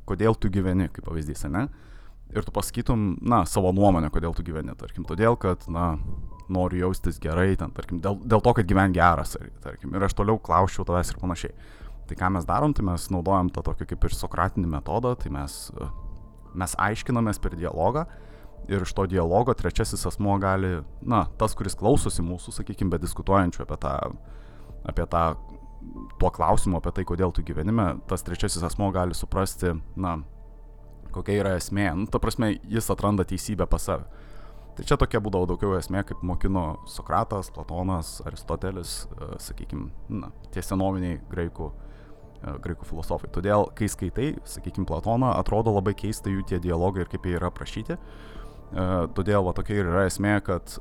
kodėl 0.10 0.34
tu 0.42 0.50
gyveni, 0.50 0.88
kaip 0.90 1.06
pavyzdys, 1.06 1.46
ne? 1.54 1.68
Ir 2.32 2.46
tu 2.48 2.54
pasakytum, 2.56 3.18
na, 3.28 3.44
savo 3.50 3.74
nuomonę, 3.76 4.08
kodėl 4.14 4.36
tu 4.38 4.44
gyveni, 4.48 4.72
tarkim, 4.80 5.04
todėl, 5.08 5.36
kad, 5.40 5.66
na, 5.72 5.98
noriu 6.52 6.86
jaustis 6.86 7.20
gerai, 7.20 7.54
ten, 7.60 7.74
tarkim, 7.76 8.00
dėl, 8.04 8.20
dėl 8.24 8.44
to, 8.44 8.54
kad 8.56 8.68
gyven 8.68 8.96
geras, 8.96 9.36
tarkim, 9.64 9.96
ir 9.96 10.08
aš 10.08 10.16
toliau 10.20 10.40
klausiau 10.40 10.86
tavęs 10.88 11.12
ir 11.12 11.20
panašiai. 11.20 11.56
Tai 12.08 12.18
ką 12.20 12.32
mes 12.36 12.48
darom, 12.48 12.74
tai 12.76 12.86
mes 12.88 13.08
naudojam 13.14 13.52
tą 13.54 13.64
tokį 13.68 13.88
kaip 13.92 14.08
ir 14.08 14.16
sokratinį 14.16 14.72
metodą, 14.72 15.14
tai 15.20 15.32
mes, 15.32 15.58
mes 16.56 16.76
aiškinamės 16.88 17.40
per 17.44 17.56
dialogą 17.60 18.06
ir 18.72 18.84
iš 18.86 18.94
to 18.96 19.06
dialogo 19.10 19.54
trečiasis 19.58 20.06
asmo 20.08 20.36
gali, 20.42 20.82
na, 21.02 21.26
tas, 21.40 21.56
kuris 21.58 21.78
klausosi 21.80 22.24
mūsų, 22.26 22.54
sakykime, 22.56 22.92
bet 22.94 23.04
diskutuojančių 23.06 23.64
apie 23.66 23.80
tą, 23.82 23.96
apie 24.92 25.08
tą, 25.12 25.24
tuo 26.22 26.30
klausimu, 26.34 26.78
apie 26.78 26.94
tai, 26.96 27.06
kodėl 27.08 27.34
tu 27.34 27.44
gyvenime, 27.46 27.96
tas 28.10 28.24
trečiasis 28.28 28.64
asmo 28.68 28.92
gali 28.94 29.18
suprasti, 29.18 29.74
na, 29.96 30.20
kokia 31.14 31.42
yra 31.44 31.56
esmė. 31.60 31.92
Nu, 31.98 32.08
ta 32.12 32.22
prasme, 32.24 32.54
jis 32.70 32.90
atranda 32.94 33.26
teisybę 33.28 33.68
pas 33.70 33.88
save. 33.90 34.08
Tai 34.78 34.86
čia 34.88 34.96
tokia 35.00 35.20
būdavo 35.24 35.50
daugiau 35.50 35.76
esmė, 35.76 36.06
kaip 36.08 36.22
mokino 36.26 36.66
Sokratas, 36.90 37.52
Platonas, 37.54 38.20
Aristotelis, 38.28 39.02
e, 39.12 39.32
sakykime, 39.44 39.90
na, 40.22 40.32
tie 40.56 40.64
senoviniai 40.64 41.20
graikų, 41.32 41.68
e, 42.40 42.54
graikų 42.64 42.88
filosofai. 42.88 43.30
Todėl, 43.36 43.68
kai 43.76 43.90
skaitai, 43.92 44.30
sakykime, 44.48 44.88
Platoną, 44.88 45.34
atrodo 45.36 45.76
labai 45.76 45.94
keista 46.00 46.32
jų 46.32 46.48
tie 46.48 46.62
dialogai 46.64 47.04
ir 47.04 47.12
kaip 47.12 47.28
jie 47.28 47.36
yra 47.40 47.52
aprašyti. 47.52 48.00
todėl 49.16 49.44
va 49.44 49.52
tokia 49.52 49.74
ir 49.82 49.86
yra 49.92 50.06
esmė, 50.08 50.38
kad 50.48 50.80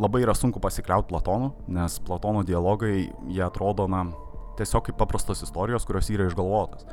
labai 0.00 0.24
yra 0.24 0.34
sunku 0.34 0.60
pasikliauti 0.60 1.08
Platonu, 1.12 1.52
nes 1.68 1.98
Platono 2.02 2.42
dialogai, 2.42 3.12
jie 3.28 3.42
atrodo, 3.44 3.86
na, 3.86 4.06
tiesiog 4.58 4.88
kaip 4.88 4.98
paprastos 5.00 5.44
istorijos, 5.46 5.86
kurios 5.88 6.10
yra 6.12 6.28
išgalvotos. 6.28 6.86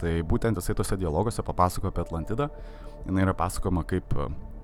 Tai 0.00 0.12
būtent 0.28 0.58
jisai 0.58 0.74
tose 0.78 0.98
dialoguose 1.00 1.44
papasakojo 1.46 1.92
apie 1.92 2.02
Atlantidą, 2.04 2.48
jinai 3.06 3.26
yra 3.26 3.34
pasakoma 3.36 3.84
kaip 3.86 4.14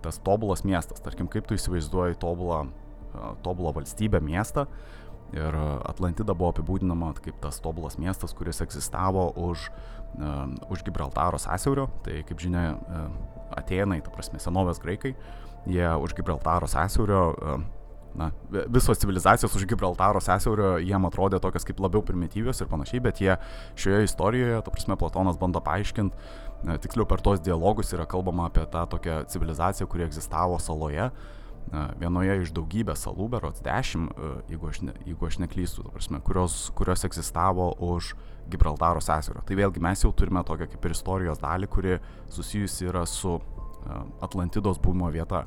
tas 0.05 0.19
tobulas 0.25 0.65
miestas, 0.65 1.03
tarkim, 1.05 1.29
kaip 1.31 1.47
tu 1.49 1.57
įsivaizduoji 1.59 2.19
tobulą, 2.21 2.65
tobulą 3.45 3.75
valstybę, 3.77 4.21
miestą. 4.25 4.67
Ir 5.31 5.55
Atlantida 5.87 6.35
buvo 6.35 6.51
apibūdinama 6.51 7.13
kaip 7.23 7.37
tas 7.43 7.61
tobulas 7.63 7.99
miestas, 8.03 8.35
kuris 8.35 8.59
egzistavo 8.65 9.29
už, 9.39 9.69
už 10.73 10.83
Gibraltaro 10.87 11.39
sąsiaurio. 11.39 11.87
Tai 12.03 12.23
kaip 12.27 12.43
žinia, 12.43 12.75
Atenai, 13.55 14.01
ta 14.03 14.11
prasme, 14.15 14.39
senovės 14.43 14.79
graikai, 14.83 15.15
jie 15.71 15.87
už 16.03 16.17
Gibraltaro 16.19 16.67
sąsiaurio 16.71 17.23
na, 18.15 18.31
visos 18.69 18.99
civilizacijos 18.99 19.55
už 19.57 19.67
Gibraltaro 19.71 20.21
sąsiaurio 20.21 20.77
jiem 20.83 21.07
atrodė 21.07 21.41
tokios 21.43 21.67
kaip 21.67 21.81
labiau 21.83 22.03
primityvios 22.07 22.61
ir 22.61 22.71
panašiai, 22.71 23.03
bet 23.05 23.21
jie 23.23 23.37
šioje 23.79 24.07
istorijoje, 24.09 24.63
to 24.67 24.75
prasme, 24.75 24.97
Platonas 25.01 25.39
bando 25.41 25.63
paaiškinti, 25.65 26.17
tiksliau 26.85 27.07
per 27.09 27.23
tos 27.25 27.43
dialogus 27.45 27.93
yra 27.97 28.09
kalbama 28.11 28.49
apie 28.51 28.67
tą 28.71 28.87
tokią 28.91 29.23
civilizaciją, 29.31 29.89
kuri 29.91 30.09
egzistavo 30.09 30.59
saloje, 30.61 31.11
vienoje 32.01 32.35
iš 32.43 32.51
daugybės 32.57 33.05
salų, 33.07 33.29
berots 33.37 33.63
dešimt, 33.63 34.17
jeigu 34.51 34.71
aš, 34.73 34.83
ne, 34.89 34.95
jeigu 35.07 35.29
aš 35.29 35.39
neklystu, 35.45 35.85
prasme, 35.93 36.19
kurios, 36.27 36.57
kurios 36.75 37.05
egzistavo 37.07 37.71
už 37.93 38.15
Gibraltaro 38.51 39.03
sąsiaurio. 39.05 39.45
Tai 39.47 39.59
vėlgi 39.61 39.83
mes 39.85 40.03
jau 40.03 40.11
turime 40.17 40.43
tokią 40.47 40.67
kaip 40.73 40.89
ir 40.89 40.97
istorijos 40.97 41.39
dalį, 41.43 41.71
kuri 41.71 41.99
susijusi 42.33 42.91
yra 42.91 43.05
su 43.07 43.39
Atlantidos 44.21 44.81
buvimo 44.83 45.09
vieta 45.13 45.45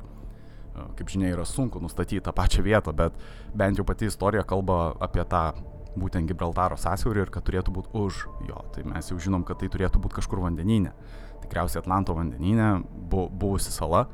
kaip 0.74 1.10
žinia, 1.10 1.30
yra 1.34 1.44
sunku 1.48 1.80
nustatyti 1.82 2.22
tą 2.24 2.34
pačią 2.34 2.64
vietą, 2.66 2.94
bet 2.96 3.16
bent 3.54 3.78
jau 3.78 3.86
pati 3.86 4.08
istorija 4.10 4.44
kalba 4.48 4.94
apie 5.02 5.24
tą 5.30 5.52
būtent 5.94 6.26
Gibraltaro 6.26 6.76
sąsiaurį 6.80 7.24
ir 7.24 7.30
kad 7.34 7.44
turėtų 7.46 7.74
būti 7.74 7.92
už 7.94 8.24
jo. 8.48 8.62
Tai 8.74 8.84
mes 8.90 9.10
jau 9.10 9.18
žinom, 9.20 9.44
kad 9.46 9.60
tai 9.60 9.70
turėtų 9.70 10.00
būti 10.02 10.18
kažkur 10.18 10.42
vandenyne. 10.42 10.90
Tikriausiai 11.44 11.82
Atlanto 11.82 12.16
vandenyne 12.16 12.80
bu, 12.82 13.28
buvusi 13.30 13.70
sala, 13.70 14.06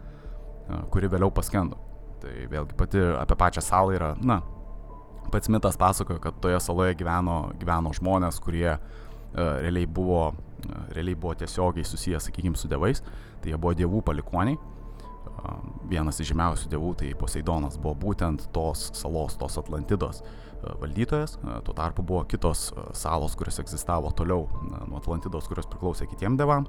kuri 0.93 1.09
vėliau 1.11 1.33
paskendo. 1.33 1.79
Tai 2.21 2.33
vėlgi 2.53 2.77
pati 2.77 3.01
apie 3.17 3.39
pačią 3.41 3.65
salą 3.65 3.95
yra, 3.97 4.11
na, 4.21 4.43
pats 5.33 5.49
mitas 5.49 5.79
pasakoja, 5.81 6.21
kad 6.21 6.37
toje 6.43 6.61
saloje 6.61 6.99
gyveno, 7.01 7.55
gyveno 7.61 7.95
žmonės, 7.97 8.43
kurie 8.45 8.75
uh, 8.75 8.83
realiai 9.33 9.89
buvo, 9.89 10.27
uh, 10.35 10.83
realiai 10.93 11.17
buvo 11.17 11.33
tiesiogiai 11.41 11.87
susijęs, 11.87 12.29
sakykime, 12.29 12.61
su 12.61 12.69
dievais. 12.69 13.01
Tai 13.41 13.55
jie 13.55 13.57
buvo 13.57 13.73
dievų 13.79 14.03
palikoniai 14.05 14.59
vienas 15.91 16.21
iš 16.21 16.33
žymiausių 16.33 16.71
dievų, 16.73 16.93
tai 17.01 17.11
Poseidonas 17.19 17.79
buvo 17.81 17.97
būtent 18.07 18.49
tos 18.55 18.91
salos, 18.97 19.37
tos 19.41 19.59
Atlantidos 19.61 20.23
valdytojas, 20.81 21.39
tuo 21.65 21.75
tarpu 21.77 22.05
buvo 22.05 22.25
kitos 22.29 22.69
salos, 22.97 23.37
kurios 23.39 23.61
egzistavo 23.63 24.13
toliau 24.17 24.47
nuo 24.87 25.01
Atlantidos, 25.01 25.49
kurios 25.49 25.69
priklausė 25.71 26.09
kitiem 26.11 26.37
devam. 26.41 26.69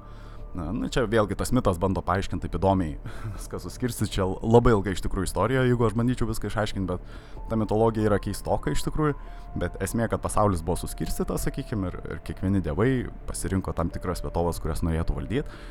Na, 0.52 0.66
na, 0.76 0.88
čia 0.92 1.06
vėlgi 1.08 1.36
tas 1.40 1.48
mitas 1.56 1.78
bando 1.80 2.02
paaiškinti 2.04 2.44
taip 2.44 2.58
įdomiai, 2.58 2.98
viską 3.38 3.60
suskirsti, 3.62 4.08
čia 4.12 4.26
labai 4.28 4.74
ilga 4.74 4.92
iš 4.92 5.00
tikrųjų 5.06 5.30
istorija, 5.30 5.62
jeigu 5.64 5.86
aš 5.86 5.96
bandyčiau 5.96 6.28
viską 6.28 6.50
išaiškinti, 6.50 6.88
bet 6.92 7.46
ta 7.48 7.56
mitologija 7.56 8.10
yra 8.10 8.18
keistoka 8.20 8.74
iš 8.74 8.84
tikrųjų, 8.84 9.16
bet 9.62 9.78
esmė, 9.84 10.10
kad 10.12 10.20
pasaulis 10.24 10.64
buvo 10.64 10.76
suskirstytas, 10.82 11.46
sakykime, 11.48 11.88
ir, 11.88 12.00
ir 12.04 12.20
kiekvieni 12.26 12.60
dievai 12.64 12.90
pasirinko 13.28 13.72
tam 13.76 13.92
tikras 13.92 14.20
vietovas, 14.24 14.60
kurias 14.60 14.84
norėtų 14.84 15.16
valdyti. 15.16 15.62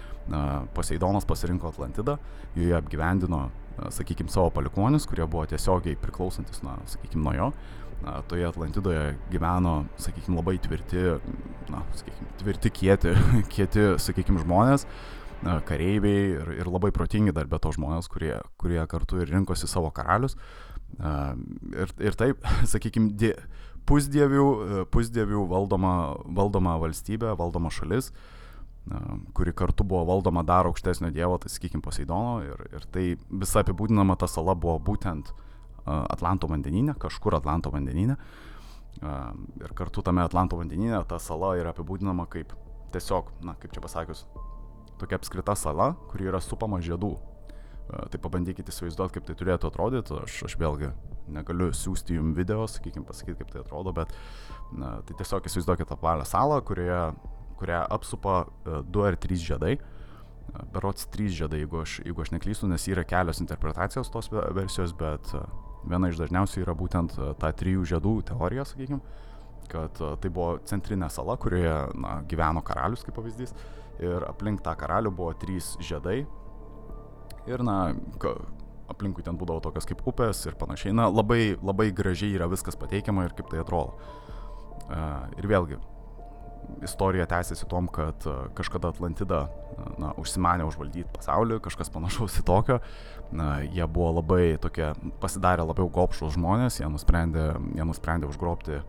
Poseidonas 0.75 1.25
pasirinko 1.25 1.71
Atlantidą, 1.71 2.15
joje 2.55 2.75
apgyvendino, 2.77 3.47
sakykime, 3.89 4.29
savo 4.33 4.51
palikonis, 4.53 5.07
kurie 5.09 5.25
buvo 5.25 5.47
tiesiogiai 5.49 5.97
priklausantis, 5.99 6.61
na, 6.65 6.77
sakykime, 6.89 7.23
nuo 7.25 7.33
jo. 7.37 7.47
Toje 8.27 8.47
Atlantidoje 8.47 9.15
gyveno, 9.29 9.85
sakykime, 10.01 10.39
labai 10.39 10.55
tvirti, 10.61 11.03
na, 11.69 11.83
sakykime, 11.93 12.29
tvirti, 12.41 12.71
kieti, 12.73 13.13
kieti, 13.53 13.85
sakykime, 14.01 14.41
žmonės, 14.41 14.87
kareiviai 15.69 16.23
ir, 16.39 16.51
ir 16.63 16.69
labai 16.69 16.91
protingi 16.95 17.33
dar 17.35 17.49
be 17.49 17.59
to 17.61 17.73
žmonės, 17.75 18.09
kurie, 18.11 18.33
kurie 18.61 18.81
kartu 18.89 19.21
ir 19.21 19.29
rinkosi 19.29 19.69
savo 19.69 19.93
karalius. 19.93 20.37
Ir, 20.97 21.93
ir 22.01 22.17
taip, 22.17 22.41
sakykime, 22.73 23.35
pusdievių, 23.89 24.47
pusdievių 24.93 25.45
valdoma, 25.49 25.95
valdoma 26.25 26.77
valstybė, 26.81 27.35
valdoma 27.37 27.73
šalis 27.73 28.11
kuri 29.37 29.53
kartu 29.53 29.85
buvo 29.85 30.05
valdoma 30.09 30.41
dar 30.43 30.65
aukštesnio 30.65 31.11
dievo, 31.13 31.37
tai 31.37 31.51
sakykime 31.53 31.83
Poseidono. 31.85 32.41
Ir, 32.41 32.63
ir 32.73 32.85
tai 32.91 33.03
visa 33.29 33.61
apibūdinama 33.61 34.17
ta 34.17 34.25
sala 34.25 34.55
buvo 34.57 34.79
būtent 34.81 35.29
Atlanto 35.85 36.49
vandeninė, 36.51 36.95
kažkur 37.01 37.37
Atlanto 37.37 37.71
vandeninė. 37.73 38.17
Ir 39.01 39.73
kartu 39.77 40.03
tame 40.05 40.21
Atlanto 40.21 40.59
vandeninė 40.59 40.99
ta 41.09 41.17
sala 41.19 41.55
yra 41.57 41.71
apibūdinama 41.73 42.27
kaip 42.29 42.53
tiesiog, 42.93 43.31
na, 43.45 43.55
kaip 43.57 43.73
čia 43.73 43.81
pasakius, 43.81 44.25
tokia 45.01 45.17
apskrita 45.17 45.55
sala, 45.57 45.93
kuri 46.11 46.27
yra 46.29 46.41
supama 46.43 46.81
žiedų. 46.83 47.15
Tai 48.11 48.19
pabandykite 48.23 48.71
įsivaizduoti, 48.71 49.17
kaip 49.17 49.25
tai 49.27 49.35
turėtų 49.39 49.71
atrodyti. 49.71 50.15
Aš, 50.21 50.43
aš 50.47 50.55
vėlgi 50.59 50.91
negaliu 51.31 51.71
siūsti 51.75 52.19
jums 52.19 52.37
video, 52.37 52.67
sakykime, 52.69 53.07
pasakyti, 53.07 53.39
kaip 53.41 53.51
tai 53.55 53.63
atrodo, 53.63 53.91
bet 53.95 54.13
na, 54.75 54.99
tai 55.07 55.17
tiesiog 55.19 55.47
įsivaizduokite 55.49 55.95
apvalę 55.95 56.27
salą, 56.27 56.59
kurioje 56.67 57.01
kurią 57.61 57.85
apsupa 57.89 58.45
e, 58.45 58.81
du 58.83 59.05
ar 59.05 59.17
trys 59.21 59.43
žiedai. 59.45 59.75
E, 59.77 60.63
berots 60.73 61.05
trys 61.13 61.35
žiedai, 61.37 61.61
jeigu 61.63 61.83
aš, 61.83 61.99
jeigu 62.05 62.25
aš 62.25 62.33
neklystu, 62.33 62.69
nes 62.71 62.87
yra 62.89 63.05
kelios 63.07 63.41
interpretacijos 63.43 64.09
tos 64.13 64.31
versijos, 64.31 64.95
bet 64.97 65.33
e, 65.37 65.43
viena 65.87 66.11
iš 66.11 66.19
dažniausių 66.21 66.63
yra 66.63 66.75
būtent 66.77 67.17
ta 67.41 67.51
trijų 67.57 67.85
žiedų 67.93 68.15
teorija, 68.31 68.65
sakykime, 68.67 69.01
kad 69.71 69.97
tai 69.97 70.31
buvo 70.33 70.57
centrinė 70.67 71.09
sala, 71.13 71.37
kurioje 71.39 71.75
na, 71.95 72.19
gyveno 72.29 72.63
karalius, 72.65 73.05
kaip 73.07 73.15
pavyzdys, 73.17 73.53
ir 74.03 74.25
aplink 74.27 74.63
tą 74.65 74.75
karalių 74.77 75.13
buvo 75.15 75.33
trys 75.41 75.75
žiedai. 75.83 76.21
Ir, 77.49 77.63
na, 77.65 77.93
aplinkui 78.91 79.23
ten 79.25 79.37
būdavo 79.39 79.63
tokios 79.65 79.87
kaip 79.89 80.03
upės 80.07 80.43
ir 80.49 80.57
panašiai. 80.59 80.93
Na, 80.97 81.07
labai, 81.09 81.55
labai 81.61 81.89
gražiai 81.95 82.35
yra 82.35 82.49
viskas 82.51 82.77
pateikiama 82.79 83.25
ir 83.27 83.35
kaip 83.37 83.49
tai 83.51 83.63
atrodo. 83.63 83.95
Uh, 84.91 85.29
ir 85.39 85.47
vėlgi, 85.47 85.77
istorija 86.83 87.25
tęsiasi 87.29 87.67
tom, 87.69 87.87
kad 87.87 88.25
e, 88.25 88.35
kažkada 88.57 88.91
Atlantida 88.91 89.41
na, 90.01 90.11
užsimanė 90.21 90.65
užvaldyti 90.67 91.09
pasaulį, 91.15 91.59
kažkas 91.63 91.91
panašaus 91.93 92.39
į 92.41 92.45
tokio. 92.47 92.79
Na, 93.31 93.61
jie 93.63 93.85
buvo 93.87 94.17
labai 94.19 94.57
tokie, 94.61 94.91
pasidarė 95.21 95.65
labiau 95.67 95.89
gopšus 95.93 96.35
žmonės, 96.35 96.81
jie 96.81 96.89
nusprendė, 96.91 97.51
jie 97.77 97.87
nusprendė 97.87 98.27
užgrobti 98.31 98.81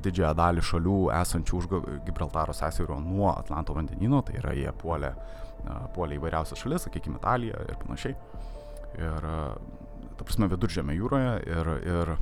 didžiąją 0.00 0.32
dalį 0.36 0.64
šalių 0.64 0.98
esančių 1.20 1.58
už 1.58 1.68
Gibraltaro 2.06 2.54
sąsiaurio 2.56 2.98
nuo 3.04 3.30
Atlanto 3.34 3.76
vandenino, 3.76 4.22
tai 4.24 4.38
yra 4.40 4.54
jie 4.56 4.72
puolė, 4.80 5.12
puolė 5.94 6.16
įvairiausias 6.16 6.62
šalis, 6.62 6.86
sakykime, 6.86 7.20
Italiją 7.20 7.60
ir 7.68 7.78
panašiai. 7.82 8.16
Ir, 9.00 9.28
ta 10.16 10.26
prasme, 10.26 10.48
viduržėme 10.50 10.96
jūroje 10.96 11.34
ir, 11.46 11.72
ir 11.84 12.14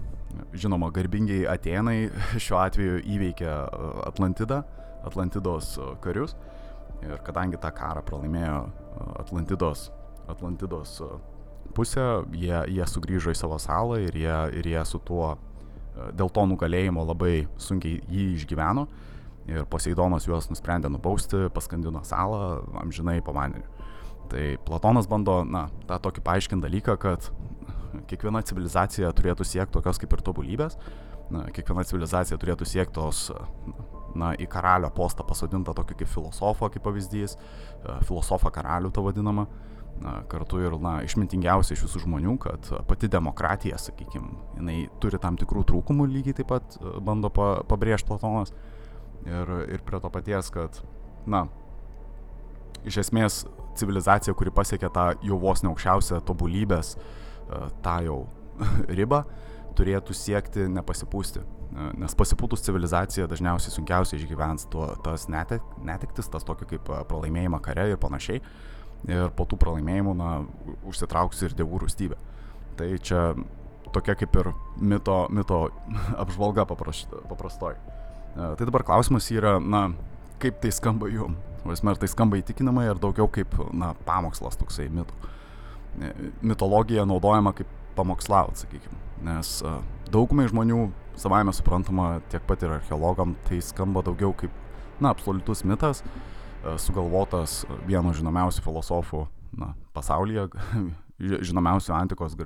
žinoma, 0.53 0.91
garbingiai 0.95 1.47
Atenai 1.51 2.09
šiuo 2.45 2.61
atveju 2.61 3.01
įveikė 3.17 3.49
e, 3.49 3.91
Atlantidą, 4.09 4.63
Atlantidos 5.07 5.75
e, 5.79 5.91
karius. 6.05 6.37
Ir 7.05 7.21
kadangi 7.27 7.61
tą 7.63 7.71
karą 7.75 8.03
pralaimėjo 8.07 8.61
e, 8.67 9.11
Atlantidos, 9.23 9.89
Atlantidos 10.29 10.99
pusė, 11.77 12.07
jie, 12.35 12.57
jie 12.75 12.87
sugrįžo 12.89 13.33
į 13.33 13.39
savo 13.39 13.59
salą 13.63 14.01
ir 14.03 14.17
jie, 14.17 14.39
ir 14.59 14.67
jie 14.73 14.81
su 14.89 15.01
tuo, 15.05 15.37
dėl 16.17 16.31
to 16.33 16.45
nugalėjimo 16.49 17.05
labai 17.07 17.47
sunkiai 17.61 18.01
jį 18.09 18.33
išgyveno. 18.39 18.89
Ir 19.49 19.65
Poseidonas 19.71 20.27
juos 20.29 20.51
nusprendė 20.51 20.91
nubausti, 20.93 21.47
paskandino 21.55 22.03
salą 22.05 22.67
amžinai 22.83 23.23
po 23.25 23.33
vandeniu. 23.33 23.65
Tai 24.29 24.43
Platonas 24.67 25.09
bando, 25.09 25.39
na, 25.49 25.69
tą 25.89 25.97
tokį 26.05 26.25
paaiškinti 26.27 26.67
dalyką, 26.67 26.99
kad 27.01 27.31
kiekviena 28.09 28.43
civilizacija 28.47 29.11
turėtų 29.17 29.47
siekti 29.47 29.75
tokios 29.79 30.01
kaip 30.01 30.13
ir 30.15 30.23
tobulybės, 30.27 30.77
na, 31.33 31.47
kiekviena 31.55 31.85
civilizacija 31.89 32.39
turėtų 32.41 32.69
siekti 32.69 32.97
tos, 32.99 33.29
na, 34.19 34.33
į 34.39 34.49
karalio 34.51 34.91
postą 34.95 35.27
pasodintą 35.29 35.75
tokį 35.77 35.99
kaip 36.03 36.13
filosofą, 36.13 36.71
kaip 36.73 36.85
pavyzdys, 36.87 37.37
e, 37.37 37.99
filosofą 38.09 38.53
karalių 38.55 38.93
to 38.95 39.05
vadinamą, 39.05 39.47
na, 40.03 40.15
kartu 40.31 40.63
ir, 40.63 40.79
na, 40.83 40.99
išmintingiausia 41.07 41.77
iš 41.77 41.87
visų 41.87 42.05
žmonių, 42.07 42.39
kad 42.45 42.73
pati 42.89 43.11
demokratija, 43.13 43.79
sakykime, 43.83 44.33
jinai 44.59 44.81
turi 45.03 45.21
tam 45.23 45.39
tikrų 45.41 45.67
trūkumų 45.69 46.09
lygiai 46.13 46.41
taip 46.41 46.53
pat 46.55 46.81
e, 46.81 46.97
bando 47.05 47.33
pa, 47.35 47.59
pabrėžti 47.69 48.11
Platonas. 48.13 48.55
Ir, 49.27 49.49
ir 49.75 49.81
prie 49.85 49.99
to 50.01 50.09
paties, 50.15 50.49
kad, 50.55 50.77
na, 51.29 51.49
iš 52.87 53.01
esmės 53.03 53.43
civilizacija, 53.77 54.33
kuri 54.39 54.53
pasiekė 54.55 54.89
tą 54.95 55.09
jau 55.27 55.37
vos 55.43 55.61
neaukščiausią 55.65 56.21
tobulybės 56.27 56.95
uh, 56.95 57.27
tą 57.85 57.99
jau 58.07 58.19
ribą 58.99 59.23
turėtų 59.79 60.17
siekti 60.17 60.67
nepasipūsti. 60.73 61.45
Nes 62.01 62.15
pasipūtus 62.17 62.65
civilizacija 62.65 63.29
dažniausiai 63.29 63.75
sunkiausiai 63.75 64.19
išgyvens 64.23 64.67
tuo, 64.73 64.89
tas 65.05 65.29
netek, 65.31 65.63
netektis, 65.85 66.31
tas 66.33 66.47
tokio 66.47 66.67
kaip 66.71 66.89
pralaimėjimą 67.11 67.61
kare 67.63 67.91
ir 67.93 68.01
panašiai. 68.01 68.41
ir 69.07 69.31
po 69.37 69.45
tų 69.47 69.61
pralaimėjimų, 69.63 70.15
na, 70.19 70.31
užsitrauks 70.89 71.43
ir 71.47 71.55
dievų 71.55 71.85
rūstybę. 71.85 72.17
Tai 72.79 72.89
čia 72.99 73.21
tokia 73.93 74.17
kaip 74.19 74.37
ir 74.41 74.51
mito, 74.81 75.19
mito 75.31 75.61
apžvalga 76.23 76.67
paprastoj. 76.67 77.77
E, 77.77 78.49
tai 78.59 78.67
dabar 78.67 78.83
klausimas 78.83 79.29
yra, 79.31 79.59
na, 79.61 79.89
kaip 80.43 80.59
tai 80.63 80.73
skamba 80.75 81.11
jum? 81.13 81.37
Ar 81.69 82.01
tai 82.01 82.09
skamba 82.09 82.39
įtikinamai, 82.41 82.89
ar 82.91 82.99
daugiau 82.99 83.29
kaip, 83.31 83.55
na, 83.77 83.93
pamokslas 84.09 84.59
toksai 84.59 84.89
mitų. 84.91 85.15
E, 86.01 86.13
mitologija 86.43 87.05
naudojama 87.09 87.53
kaip 87.57 87.71
pamokslaut, 87.97 88.61
sakykime. 88.61 88.99
Nes 89.27 89.57
uh, 89.67 89.81
daugumai 90.13 90.47
žmonių, 90.51 90.85
savaime 91.19 91.51
suprantama, 91.57 92.21
tiek 92.31 92.45
pat 92.47 92.63
ir 92.63 92.77
archeologam, 92.77 93.35
tai 93.49 93.59
skamba 93.65 94.05
daugiau 94.07 94.31
kaip, 94.39 94.55
na, 95.03 95.11
absoliutus 95.11 95.65
mitas, 95.67 96.05
uh, 96.05 96.77
sugalvotas 96.79 97.65
vieno 97.89 98.13
žinomiausių 98.15 98.63
filosofų, 98.63 99.25
na, 99.59 99.73
pasaulyje, 99.97 100.47
žinomiausių 101.51 101.97
antikos, 101.99 102.39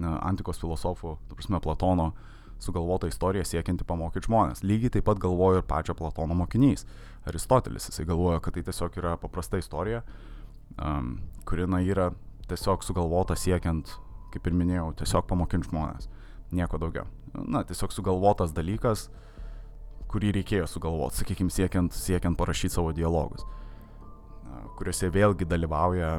antikos 0.00 0.62
filosofų, 0.62 1.18
prasme, 1.34 1.60
Platono 1.60 2.14
sugalvota 2.60 3.08
istorija 3.08 3.44
siekianti 3.44 3.84
pamokyti 3.88 4.28
žmonės. 4.28 4.64
Lygiai 4.64 4.92
taip 4.96 5.06
pat 5.08 5.20
galvojo 5.20 5.60
ir 5.60 5.68
pačio 5.68 5.96
Platono 5.96 6.36
mokinys, 6.36 6.86
Aristotelis. 7.28 7.88
Jisai 7.88 8.04
galvoja, 8.08 8.40
kad 8.44 8.56
tai 8.56 8.64
tiesiog 8.66 8.96
yra 9.00 9.14
paprasta 9.20 9.60
istorija, 9.60 10.02
um, 10.76 11.14
kuri, 11.48 11.64
na, 11.68 11.80
yra 11.84 12.10
tiesiog 12.50 12.84
sugalvota 12.86 13.38
siekiant 13.38 13.94
kaip 14.34 14.46
ir 14.46 14.56
minėjau, 14.56 14.90
tiesiog 15.00 15.26
pamokinti 15.30 15.70
žmonės. 15.70 16.08
Nieko 16.54 16.78
daugiau. 16.82 17.06
Na, 17.34 17.62
tiesiog 17.66 17.92
sugalvotas 17.94 18.54
dalykas, 18.54 19.08
kurį 20.10 20.34
reikėjo 20.40 20.66
sugalvoti, 20.70 21.20
sakykime, 21.22 21.52
siekiant, 21.54 21.94
siekiant 21.94 22.38
parašyti 22.38 22.74
savo 22.74 22.94
dialogus, 22.94 23.44
kuriuose 24.78 25.10
vėlgi 25.14 25.46
dalyvauja, 25.50 26.16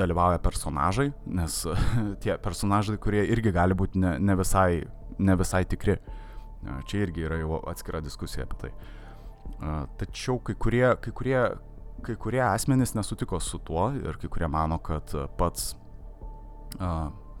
dalyvauja 0.00 0.40
personažai, 0.44 1.10
nes 1.40 1.60
tie 2.24 2.36
personažai, 2.44 2.96
kurie 3.00 3.26
irgi 3.28 3.52
gali 3.52 3.76
būti 3.76 4.00
ne, 4.00 4.16
ne, 4.20 4.36
visai, 4.38 4.86
ne 5.18 5.36
visai 5.40 5.64
tikri. 5.68 5.98
Čia 6.90 7.04
irgi 7.04 7.22
yra 7.22 7.36
jau 7.38 7.60
atskira 7.70 8.00
diskusija 8.02 8.48
apie 8.48 8.56
tai. 8.64 8.70
Tačiau 10.00 10.40
kai 10.44 10.56
kurie, 10.58 10.86
kai 11.04 11.12
kurie, 11.14 11.38
kai 12.06 12.16
kurie 12.20 12.42
asmenys 12.44 12.94
nesutiko 12.96 13.40
su 13.40 13.58
tuo 13.58 13.90
ir 13.96 14.18
kai 14.20 14.30
kurie 14.30 14.48
mano, 14.50 14.78
kad 14.78 15.14
pats 15.38 15.74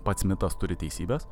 pats 0.04 0.24
mitas 0.24 0.56
turi 0.56 0.76
teisybės 0.80 1.26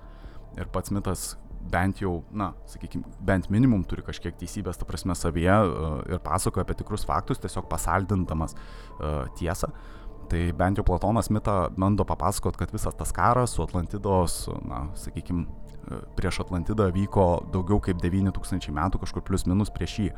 ir 0.61 0.69
pats 0.73 0.93
mitas 0.93 1.35
bent 1.71 2.01
jau, 2.03 2.21
na, 2.31 2.53
sakykime, 2.71 3.09
bent 3.27 3.49
minimum 3.51 3.83
turi 3.89 4.05
kažkiek 4.07 4.37
teisybės, 4.39 4.79
ta 4.79 4.87
prasme, 4.89 5.17
savyje 5.19 5.55
uh, 5.67 6.01
ir 6.07 6.21
pasakoja 6.23 6.67
apie 6.67 6.77
tikrus 6.79 7.07
faktus, 7.09 7.41
tiesiog 7.43 7.67
pasaldintamas 7.71 8.55
uh, 8.55 9.25
tiesą. 9.39 9.73
Tai 10.31 10.43
bent 10.59 10.79
jau 10.79 10.85
Platonas 10.87 11.31
mitą 11.31 11.57
bando 11.79 12.07
papasakot, 12.07 12.59
kad 12.59 12.71
visas 12.75 12.95
tas 12.99 13.13
karas 13.15 13.55
su 13.57 13.63
Atlantidos, 13.63 14.45
na, 14.67 14.85
sakykime, 14.99 15.47
prieš 16.19 16.41
Atlantidą 16.43 16.89
vyko 16.95 17.27
daugiau 17.55 17.79
kaip 17.83 18.01
9000 18.03 18.75
metų, 18.75 19.03
kažkur 19.03 19.23
plius 19.27 19.47
minus 19.47 19.71
prieš 19.75 19.99
jį. 20.03 20.09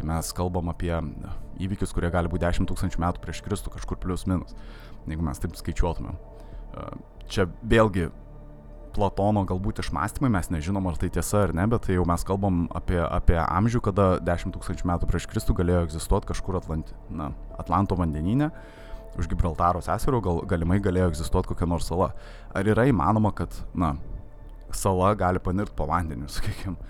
Tai 0.00 0.06
mes 0.08 0.30
kalbam 0.32 0.70
apie 0.72 0.94
įvykius, 1.60 1.90
kurie 1.92 2.08
gali 2.08 2.30
būti 2.32 2.46
10 2.46 2.68
tūkstančių 2.70 3.02
metų 3.02 3.20
prieš 3.20 3.42
Kristų, 3.44 3.72
kažkur 3.74 3.98
plius 4.00 4.24
minus, 4.24 4.54
jeigu 5.04 5.24
mes 5.26 5.40
taip 5.42 5.58
skaičiuotumėm. 5.60 6.16
Čia 7.28 7.44
vėlgi 7.60 8.08
Platono 8.96 9.42
galbūt 9.46 9.82
išmastymai, 9.84 10.30
mes 10.32 10.48
nežinom, 10.50 10.88
ar 10.88 10.96
tai 10.98 11.10
tiesa 11.12 11.44
ar 11.44 11.52
ne, 11.54 11.66
bet 11.70 11.84
tai 11.84 11.98
jau 11.98 12.06
mes 12.08 12.24
kalbam 12.26 12.64
apie, 12.74 12.96
apie 13.04 13.36
amžių, 13.42 13.82
kada 13.90 14.06
10 14.24 14.56
tūkstančių 14.56 14.88
metų 14.88 15.10
prieš 15.10 15.28
Kristų 15.30 15.58
galėjo 15.60 15.84
egzistuoti 15.90 16.30
kažkur 16.32 16.58
Atlanti, 16.58 16.96
na, 17.12 17.28
Atlanto 17.60 17.98
vandenyne, 18.00 18.48
už 19.20 19.28
Gibraltaro 19.30 19.84
sąsiaurių 19.84 20.22
gal, 20.24 20.42
galimai 20.54 20.80
galėjo 20.82 21.12
egzistuoti 21.12 21.52
kokia 21.52 21.68
nors 21.68 21.92
sala. 21.92 22.14
Ar 22.56 22.72
yra 22.72 22.88
įmanoma, 22.88 23.34
kad, 23.36 23.52
na, 23.76 23.92
sala 24.72 25.12
gali 25.18 25.44
panirti 25.44 25.76
po 25.76 25.86
vandeniu, 25.92 26.32
sakykime. 26.40 26.80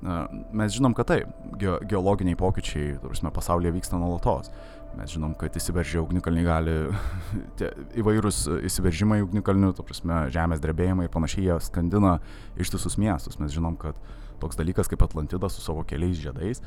Mes 0.00 0.72
žinom, 0.72 0.94
kad 0.96 1.10
taip, 1.10 1.32
ge 1.60 1.74
geologiniai 1.88 2.38
pokyčiai, 2.40 2.94
prasme, 3.02 3.32
pasaulyje 3.36 3.74
vyksta 3.74 3.98
nuolatos. 4.00 4.48
Mes 4.96 5.12
žinom, 5.12 5.34
kad 5.38 5.54
įsiveržę 5.54 6.00
ugnikalniai 6.02 6.46
gali, 6.46 6.76
tie 7.60 7.68
įvairūs 8.00 8.46
įsiveržimai 8.66 9.20
ugnikalnių, 9.26 9.74
to 9.76 9.84
prasme, 9.86 10.24
žemės 10.34 10.62
drebėjimai 10.64 11.06
ir 11.06 11.12
panašiai, 11.14 11.44
jie 11.50 11.58
skandina 11.62 12.16
ištisus 12.58 12.96
miestus. 12.98 13.38
Mes 13.42 13.52
žinom, 13.54 13.76
kad 13.80 13.98
toks 14.40 14.58
dalykas 14.58 14.88
kaip 14.90 15.04
Atlantida 15.04 15.52
su 15.52 15.62
savo 15.62 15.84
keliais 15.86 16.16
žiedais, 16.18 16.64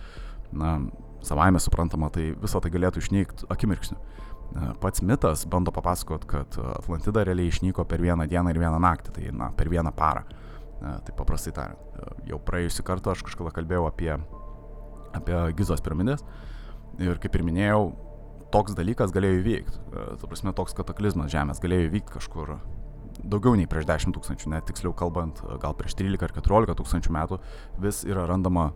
na, 0.54 0.78
savaime 1.26 1.60
suprantama, 1.60 2.12
tai 2.14 2.32
visą 2.38 2.62
tai 2.62 2.72
galėtų 2.74 3.02
išnykti 3.02 3.50
akimirksniu. 3.54 3.98
Pats 4.80 5.02
mitas 5.02 5.48
bando 5.50 5.74
papasakot, 5.74 6.28
kad 6.30 6.56
Atlantida 6.78 7.26
realiai 7.26 7.50
išnyko 7.50 7.88
per 7.90 8.04
vieną 8.04 8.28
dieną 8.30 8.54
ir 8.54 8.62
vieną 8.62 8.80
naktį, 8.84 9.14
tai 9.16 9.32
na, 9.34 9.50
per 9.58 9.72
vieną 9.74 9.92
parą. 9.98 10.28
Tai 10.84 11.14
paprastai 11.16 11.54
tariant, 11.56 12.00
jau 12.28 12.40
praėjusį 12.44 12.84
kartą 12.84 13.14
aš 13.14 13.22
kažkada 13.24 13.54
kalbėjau 13.56 13.86
apie, 13.88 14.12
apie 15.16 15.38
Gizos 15.56 15.84
piramidės 15.84 16.26
ir 17.02 17.18
kaip 17.24 17.38
ir 17.38 17.46
minėjau, 17.48 17.86
toks 18.54 18.76
dalykas 18.78 19.14
galėjo 19.16 19.40
įvykti. 19.40 19.80
E, 19.80 20.06
tu 20.22 20.30
prasme, 20.30 20.54
toks 20.56 20.76
kataklizmas 20.78 21.32
Žemės 21.34 21.62
galėjo 21.64 21.88
įvykti 21.90 22.18
kažkur 22.18 22.58
daugiau 23.24 23.56
nei 23.58 23.70
prieš 23.70 23.88
10 23.90 24.16
tūkstančių, 24.16 24.52
net 24.54 24.68
tiksliau 24.70 24.94
kalbant, 24.98 25.42
gal 25.62 25.76
prieš 25.78 25.96
13 26.00 26.26
ar 26.26 26.34
14 26.36 26.78
tūkstančių 26.80 27.14
metų 27.14 27.40
vis 27.84 28.02
yra 28.10 28.26
randama 28.30 28.72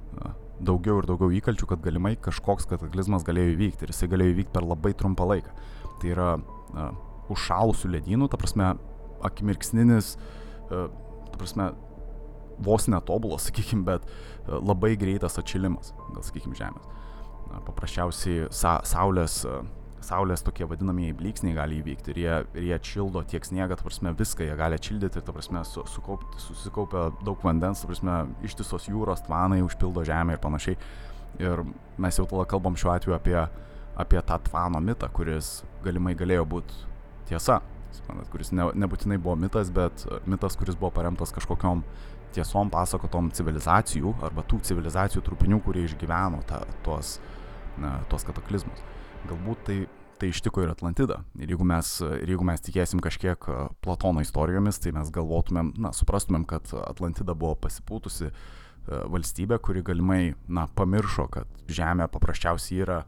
daugiau 0.64 1.02
ir 1.02 1.08
daugiau 1.10 1.34
įkalčių, 1.40 1.70
kad 1.70 1.82
galimai 1.86 2.16
kažkoks 2.22 2.70
kataklizmas 2.70 3.26
galėjo 3.28 3.56
įvykti 3.56 3.86
ir 3.86 3.94
jisai 3.94 4.10
galėjo 4.14 4.36
įvykti 4.36 4.54
per 4.54 4.66
labai 4.66 4.94
trumpą 4.98 5.28
laiką. 5.30 5.54
Tai 6.02 6.14
yra 6.14 6.30
uh, 6.38 6.88
užšalusių 7.34 7.92
ledynų, 7.96 8.30
ta 8.30 8.40
prasme, 8.42 8.72
akimirksninis, 9.26 10.16
uh, 10.70 10.88
ta 11.32 11.42
prasme, 11.42 11.72
vos 12.64 12.88
netobulas, 12.92 13.50
sakykime, 13.50 13.86
bet 13.88 14.06
uh, 14.08 14.58
labai 14.60 14.96
greitas 15.00 15.38
atšilimas, 15.42 15.94
gal 16.14 16.26
sakykime, 16.26 16.58
Žemės 16.58 16.94
paprasčiausiai 17.68 18.48
sa 18.54 18.78
saulės, 18.88 19.42
saulės 20.08 20.44
tokie 20.46 20.68
vadinamieji 20.70 21.16
blyksniai 21.18 21.56
gali 21.58 21.80
įvykti 21.82 22.14
ir 22.14 22.20
jie, 22.22 22.36
ir 22.60 22.68
jie 22.70 22.80
čildo 22.90 23.24
tiek 23.28 23.46
sniegą, 23.46 23.78
ta 23.78 23.86
prasme 23.86 24.14
viską 24.18 24.48
jie 24.48 24.58
gali 24.60 24.78
atšildyti, 24.80 25.24
ta 25.26 25.36
prasme 25.36 25.64
su, 25.68 25.84
sukaupti, 25.92 26.42
susikaupia 26.44 27.08
daug 27.26 27.44
vandens, 27.44 27.84
ta 27.84 27.90
prasme 27.90 28.18
ištisos 28.48 28.90
jūros, 28.92 29.26
tvanai 29.28 29.64
užpildo 29.66 30.06
žemę 30.08 30.38
ir 30.38 30.44
panašiai. 30.44 30.78
Ir 31.44 31.64
mes 32.02 32.18
jau 32.18 32.26
tada 32.30 32.48
kalbam 32.50 32.78
šiuo 32.80 32.94
atveju 32.96 33.18
apie, 33.18 33.40
apie 34.00 34.22
tą 34.26 34.38
tvano 34.48 34.82
mitą, 34.84 35.10
kuris 35.14 35.62
galimai 35.86 36.16
galėjo 36.18 36.46
būti 36.50 36.86
tiesa, 37.30 37.60
kuris 38.32 38.54
ne, 38.56 38.70
nebūtinai 38.80 39.20
buvo 39.22 39.36
mitas, 39.40 39.70
bet 39.74 40.06
mitas, 40.30 40.56
kuris 40.58 40.78
buvo 40.80 40.94
paremtas 40.96 41.34
kažkokiam 41.36 41.84
tiesom 42.36 42.72
pasakotom 42.74 43.32
civilizacijų 43.36 44.14
arba 44.26 44.44
tų 44.48 44.60
civilizacijų 44.68 45.24
trupinių, 45.26 45.62
kurie 45.66 45.86
išgyveno 45.88 46.42
ta, 46.50 46.62
tuos 46.86 47.18
na, 47.82 47.98
tuos 48.12 48.26
kataklizmus. 48.28 48.82
Galbūt 49.30 49.64
tai, 49.68 49.78
tai 50.22 50.32
ištiko 50.32 50.64
ir 50.64 50.72
Atlantidą. 50.74 51.22
Ir 51.40 51.54
jeigu, 51.54 51.68
mes, 51.68 51.92
ir 52.22 52.32
jeigu 52.34 52.48
mes 52.48 52.64
tikėsim 52.64 53.02
kažkiek 53.04 53.50
Platono 53.84 54.24
istorijomis, 54.26 54.82
tai 54.84 54.94
mes 54.98 55.12
galvotumėm, 55.14 55.74
na, 55.82 55.94
suprastumėm, 55.96 56.48
kad 56.50 56.70
Atlantida 56.84 57.38
buvo 57.38 57.56
pasipūtusi 57.68 58.32
valstybė, 58.88 59.60
kuri 59.64 59.84
galimai, 59.86 60.22
na, 60.48 60.68
pamiršo, 60.78 61.28
kad 61.32 61.72
Žemė 61.72 62.08
paprasčiausiai 62.12 62.84
yra 62.86 63.02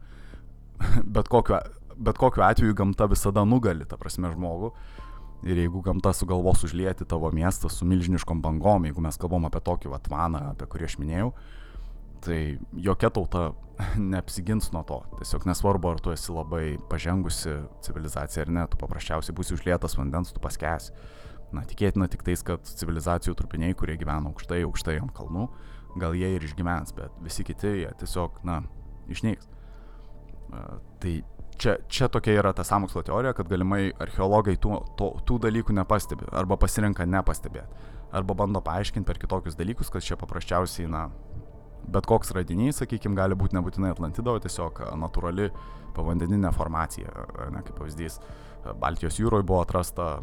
bet 1.16 1.30
kokiu, 1.32 1.58
bet 1.96 2.20
kokiu 2.20 2.44
atveju 2.44 2.76
gamta 2.76 3.08
visada 3.10 3.44
nugali, 3.48 3.88
ta 3.88 3.98
prasme, 4.00 4.32
žmogų. 4.34 4.74
Ir 5.40 5.56
jeigu 5.56 5.80
gamta 5.80 6.12
sugalvos 6.12 6.66
užlieti 6.66 7.06
tavo 7.08 7.30
miestą 7.32 7.70
su 7.72 7.86
milžiniškom 7.88 8.42
bangom, 8.44 8.84
jeigu 8.84 9.00
mes 9.00 9.16
kalbam 9.20 9.46
apie 9.48 9.62
tokį 9.64 9.88
vatvaną, 9.94 10.42
apie 10.52 10.68
kurį 10.68 10.88
aš 10.90 10.98
minėjau, 11.00 11.30
tai 12.20 12.40
jokia 12.76 13.08
tauta 13.08 13.46
neapsigins 14.12 14.68
nuo 14.74 14.84
to. 14.88 15.00
Tiesiog 15.22 15.46
nesvarbu, 15.48 15.94
ar 15.94 16.04
tu 16.04 16.12
esi 16.12 16.34
labai 16.34 16.76
pažengusi 16.92 17.56
civilizacija 17.86 18.44
ar 18.44 18.52
ne, 18.58 18.66
tu 18.68 18.80
paprasčiausiai 18.82 19.36
būsi 19.36 19.56
užlietas 19.56 19.96
vandens, 19.96 20.34
tu 20.36 20.44
paskesi. 20.44 20.92
Na, 21.56 21.64
tikėtina 21.66 22.06
tik 22.06 22.20
tais, 22.22 22.44
kad 22.46 22.62
civilizacijų 22.62 23.34
trupiniai, 23.38 23.74
kurie 23.74 23.96
gyvena 23.98 24.30
aukštai, 24.30 24.60
aukštai 24.68 25.00
ant 25.00 25.10
kalnų, 25.16 25.48
gal 25.98 26.14
jie 26.14 26.28
ir 26.36 26.44
išgyvens, 26.46 26.92
bet 26.94 27.16
visi 27.24 27.42
kiti 27.48 27.72
jie 27.80 27.88
tiesiog, 27.98 28.38
na, 28.46 28.60
išnyks. 29.10 29.48
Tai 31.02 31.14
čia, 31.60 31.76
čia 31.88 32.08
tokia 32.08 32.38
yra 32.40 32.52
ta 32.56 32.64
samokslo 32.64 33.02
teorija, 33.06 33.34
kad 33.36 33.48
galimai 33.50 33.90
archeologai 34.00 34.56
tų, 34.60 34.76
to, 34.98 35.10
tų 35.28 35.38
dalykų 35.46 35.76
nepastebi 35.76 36.28
arba 36.36 36.58
pasirenka 36.60 37.06
nepastebėti. 37.08 37.88
Arba 38.16 38.34
bando 38.34 38.62
paaiškinti 38.64 39.06
per 39.06 39.20
kitokius 39.22 39.58
dalykus, 39.58 39.90
kad 39.92 40.02
čia 40.02 40.16
paprasčiausiai, 40.18 40.88
na, 40.90 41.04
bet 41.90 42.08
koks 42.10 42.32
radinys, 42.34 42.80
sakykime, 42.80 43.14
gali 43.18 43.36
būti 43.38 43.54
nebūtinai 43.58 43.92
Atlantida, 43.94 44.34
o 44.34 44.42
tiesiog 44.42 44.82
natūrali 44.98 45.50
povandeninė 45.94 46.50
formacija. 46.56 47.12
Ne, 47.54 47.62
kaip 47.66 47.76
pavyzdys, 47.78 48.18
Baltijos 48.80 49.20
jūroje 49.20 49.46
buvo 49.46 49.62
atrasta, 49.62 50.16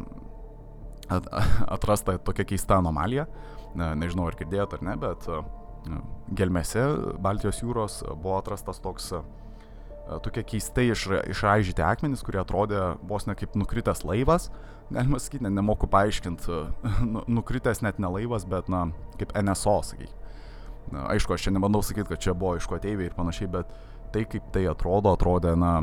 atrasta 1.78 2.18
tokia 2.24 2.44
keista 2.52 2.76
anomalija, 2.82 3.24
ne, 3.78 3.94
nežinau 4.02 4.28
ar 4.28 4.36
girdėjote 4.38 4.78
ar 4.78 4.86
ne, 4.90 4.98
bet 5.00 5.30
gelmėse 6.36 6.84
Baltijos 7.24 7.62
jūros 7.62 8.02
buvo 8.10 8.36
atrastas 8.36 8.82
toks 8.84 9.14
tokie 10.24 10.44
keistai 10.46 10.88
išra, 10.92 11.22
išraižyti 11.32 11.84
akmenys, 11.84 12.24
kurie 12.26 12.40
atrodė 12.40 12.80
vos 13.08 13.26
ne 13.28 13.36
kaip 13.38 13.56
nukritęs 13.58 14.04
laivas, 14.08 14.48
galima 14.90 15.20
sakyti, 15.20 15.44
ne, 15.44 15.52
nemoku 15.58 15.88
paaiškinti, 15.92 16.62
nu, 17.12 17.24
nukritęs 17.40 17.82
net 17.84 18.00
ne 18.02 18.10
laivas, 18.14 18.46
bet, 18.48 18.70
na, 18.72 18.88
kaip 19.20 19.34
NSO, 19.36 19.78
sakyk. 19.92 20.14
Aišku, 20.88 21.34
aš 21.36 21.48
čia 21.48 21.52
nebandau 21.52 21.82
sakyti, 21.84 22.08
kad 22.14 22.24
čia 22.24 22.32
buvo 22.32 22.56
iš 22.56 22.68
ko 22.68 22.78
ateiviai 22.78 23.10
ir 23.10 23.16
panašiai, 23.16 23.50
bet 23.58 23.72
tai 24.14 24.24
kaip 24.24 24.48
tai 24.54 24.64
atrodo, 24.70 25.12
atrodė, 25.12 25.52
na, 25.60 25.74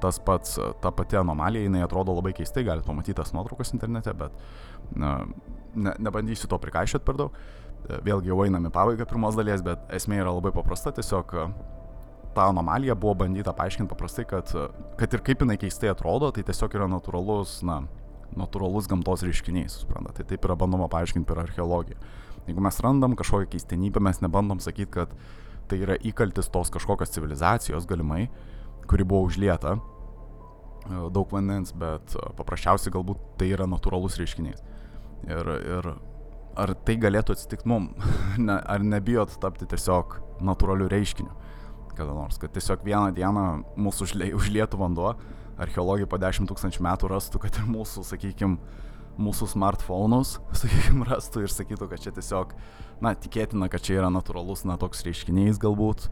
tas 0.00 0.20
pats, 0.22 0.56
ta 0.80 0.92
pati 0.94 1.18
anomalija, 1.18 1.66
jinai 1.66 1.82
atrodo 1.84 2.14
labai 2.16 2.32
keistai, 2.36 2.64
galite 2.64 2.86
pamatyti 2.86 3.18
tas 3.18 3.34
nuotraukas 3.34 3.74
internete, 3.74 4.14
bet 4.16 4.36
na, 4.96 5.18
ne, 5.74 5.94
nebandysiu 5.98 6.48
to 6.48 6.60
prikaišyti 6.62 7.04
per 7.04 7.18
daug. 7.18 7.40
Vėlgi 8.04 8.30
jau 8.30 8.40
einame 8.42 8.72
pabaigą 8.74 9.06
pirmos 9.08 9.36
dalies, 9.38 9.62
bet 9.64 9.84
esmė 9.94 10.22
yra 10.22 10.32
labai 10.34 10.50
paprasta, 10.54 10.92
tiesiog 10.94 11.34
tą 12.34 12.48
anomaliją 12.52 12.96
buvo 12.98 13.14
bandyta 13.24 13.52
paaiškinti 13.56 13.90
paprastai, 13.92 14.24
kad, 14.28 14.52
kad 14.98 15.14
ir 15.14 15.24
kaip 15.26 15.42
jinai 15.44 15.58
keistai 15.60 15.90
atrodo, 15.92 16.30
tai 16.34 16.44
tiesiog 16.46 16.76
yra 16.78 16.88
natūralus, 16.90 17.58
na, 17.66 17.82
natūralus 18.38 18.88
gamtos 18.90 19.24
reiškinys, 19.26 19.80
suprantate. 19.82 20.22
Tai 20.22 20.32
taip 20.32 20.48
yra 20.48 20.56
bandoma 20.58 20.88
paaiškinti 20.92 21.28
per 21.28 21.42
archeologiją. 21.44 21.98
Jeigu 22.48 22.64
mes 22.64 22.80
randam 22.84 23.16
kažkokią 23.18 23.50
keistenybę, 23.52 24.00
mes 24.00 24.22
nebandom 24.24 24.60
sakyti, 24.64 24.90
kad 24.94 25.12
tai 25.68 25.82
yra 25.84 25.98
įkaltis 26.00 26.48
tos 26.52 26.72
kažkokios 26.72 27.12
civilizacijos 27.12 27.86
galimai, 27.88 28.28
kuri 28.88 29.04
buvo 29.04 29.26
užlieta 29.28 29.74
e, 29.76 29.80
daug 31.12 31.32
vandens, 31.34 31.74
bet 31.76 32.16
e, 32.16 32.30
paprasčiausiai 32.38 32.94
galbūt 32.94 33.20
tai 33.40 33.50
yra 33.52 33.68
natūralus 33.68 34.16
reiškinys. 34.20 34.64
Ir, 35.28 35.52
ir 35.76 35.90
ar 36.58 36.72
tai 36.86 36.96
galėtų 37.00 37.36
atsitikti 37.36 37.68
mum, 37.68 37.90
ne, 38.48 38.56
ar 38.56 38.84
nebijot 38.84 39.36
tapti 39.42 39.68
tiesiog 39.68 40.16
natūraliu 40.48 40.88
reiškiniu 40.88 41.34
kada 41.98 42.14
nors, 42.16 42.38
kad 42.40 42.54
tiesiog 42.54 42.84
vieną 42.86 43.10
dieną 43.16 43.44
mūsų 43.76 44.08
užlietų 44.38 44.80
vanduo, 44.80 45.14
archeologai 45.58 46.06
po 46.06 46.18
10 46.22 46.48
tūkstančių 46.50 46.84
metų 46.86 47.10
rastų, 47.10 47.42
kad 47.42 47.58
ir 47.58 47.68
mūsų, 47.68 48.04
sakykime, 48.06 48.58
mūsų 49.18 49.50
smartphone'us, 49.54 50.36
sakykime, 50.62 51.06
rastų 51.08 51.44
ir 51.44 51.54
sakytų, 51.54 51.90
kad 51.90 52.02
čia 52.04 52.14
tiesiog, 52.14 52.54
na, 53.02 53.14
tikėtina, 53.18 53.70
kad 53.72 53.82
čia 53.84 53.98
yra 53.98 54.10
natūralus, 54.14 54.64
na, 54.68 54.78
toks 54.80 55.02
reiškinys 55.06 55.58
galbūt, 55.62 56.08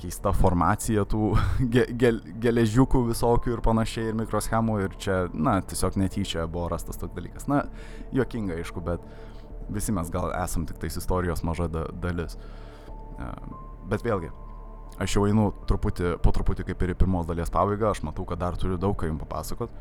keista 0.00 0.32
formacija 0.36 1.04
tų 1.08 1.30
ge, 1.74 1.86
ge, 2.00 2.12
geležiukų 2.44 3.02
visokių 3.10 3.56
ir 3.56 3.64
panašiai, 3.64 4.10
ir 4.12 4.20
mikroschemų, 4.20 4.78
ir 4.84 4.98
čia, 5.00 5.18
na, 5.32 5.58
tiesiog 5.64 5.98
netyčia 6.00 6.46
buvo 6.46 6.68
rastas 6.72 7.00
toks 7.00 7.16
dalykas. 7.16 7.48
Na, 7.50 7.64
juokinga, 8.16 8.60
aišku, 8.60 8.84
bet 8.84 9.04
visi 9.72 9.94
mes 9.94 10.12
gal 10.12 10.30
esam 10.36 10.66
tik 10.68 10.78
tais 10.82 10.96
istorijos 11.00 11.42
maža 11.46 11.68
da, 11.72 11.86
dalis. 12.02 12.36
Bet 13.90 14.04
vėlgi, 14.04 14.30
Aš 14.96 15.18
jau 15.18 15.26
einu 15.28 15.50
truputį, 15.68 16.14
po 16.24 16.32
truputį 16.32 16.64
kaip 16.70 16.82
ir 16.82 16.94
į 16.94 17.00
pirmos 17.02 17.26
dalies 17.28 17.52
pabaigą, 17.52 17.90
aš 17.90 18.00
matau, 18.06 18.24
kad 18.28 18.40
dar 18.40 18.56
turiu 18.56 18.78
daug 18.80 18.96
ką 18.96 19.10
jums 19.10 19.20
papasakot. 19.26 19.72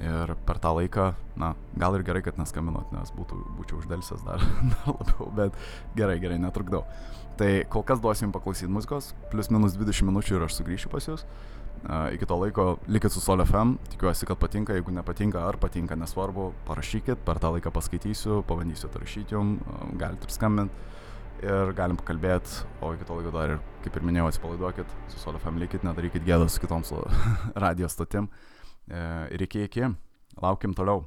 Ir 0.00 0.30
per 0.46 0.56
tą 0.62 0.70
laiką, 0.78 1.08
na, 1.36 1.50
gal 1.76 1.98
ir 1.98 2.04
gerai, 2.06 2.22
kad 2.24 2.38
neskambinot, 2.40 2.94
nes 2.94 3.10
būtų, 3.12 3.36
būčiau 3.58 3.80
uždelsęs 3.82 4.22
dar, 4.24 4.40
dar 4.72 4.94
labiau, 4.94 5.26
bet 5.36 5.58
gerai, 5.98 6.16
gerai, 6.22 6.38
netrukdau. 6.40 6.84
Tai 7.40 7.50
kol 7.72 7.84
kas 7.88 8.00
duosim 8.00 8.32
paklausyti 8.32 8.70
muzikos, 8.72 9.10
plus 9.34 9.50
minus 9.52 9.76
20 9.76 10.08
minučių 10.08 10.38
ir 10.38 10.46
aš 10.46 10.60
sugrįšiu 10.60 10.92
pas 10.94 11.10
jūs. 11.10 11.26
Uh, 11.82 12.06
iki 12.14 12.28
to 12.30 12.38
laiko 12.38 12.66
likit 12.86 13.12
su 13.12 13.20
Sol 13.20 13.42
FM, 13.42 13.74
tikiuosi, 13.90 14.28
kad 14.30 14.38
patinka, 14.38 14.76
jeigu 14.78 14.94
nepatinka 14.94 15.42
ar 15.42 15.58
patinka, 15.58 15.98
nesvarbu, 15.98 16.52
parašykit, 16.68 17.24
per 17.26 17.42
tą 17.42 17.50
laiką 17.56 17.74
paskaitysiu, 17.74 18.44
pabandysiu 18.46 18.86
atrašyti 18.88 19.34
jums, 19.34 19.66
uh, 19.66 19.90
galite 19.98 20.30
ir 20.30 20.36
skambinti 20.38 20.92
ir 21.42 21.72
galim 21.76 21.98
pakalbėti, 21.98 22.62
o 22.82 22.92
iki 22.96 23.06
to 23.08 23.16
laiko 23.18 23.32
dar 23.34 23.56
ir, 23.56 23.62
kaip 23.84 23.96
ir 23.98 24.06
minėjau, 24.06 24.28
atsipalaiduokit, 24.30 24.94
su 25.12 25.22
Solifam 25.22 25.58
likit, 25.62 25.84
nedarykit 25.86 26.24
gėdos 26.26 26.58
kitoms 26.62 26.92
radio 27.64 27.90
stotim. 27.90 28.30
E, 28.88 29.02
ir 29.34 29.46
iki 29.48 29.66
iki, 29.68 29.90
laukim 30.42 30.76
toliau. 30.78 31.04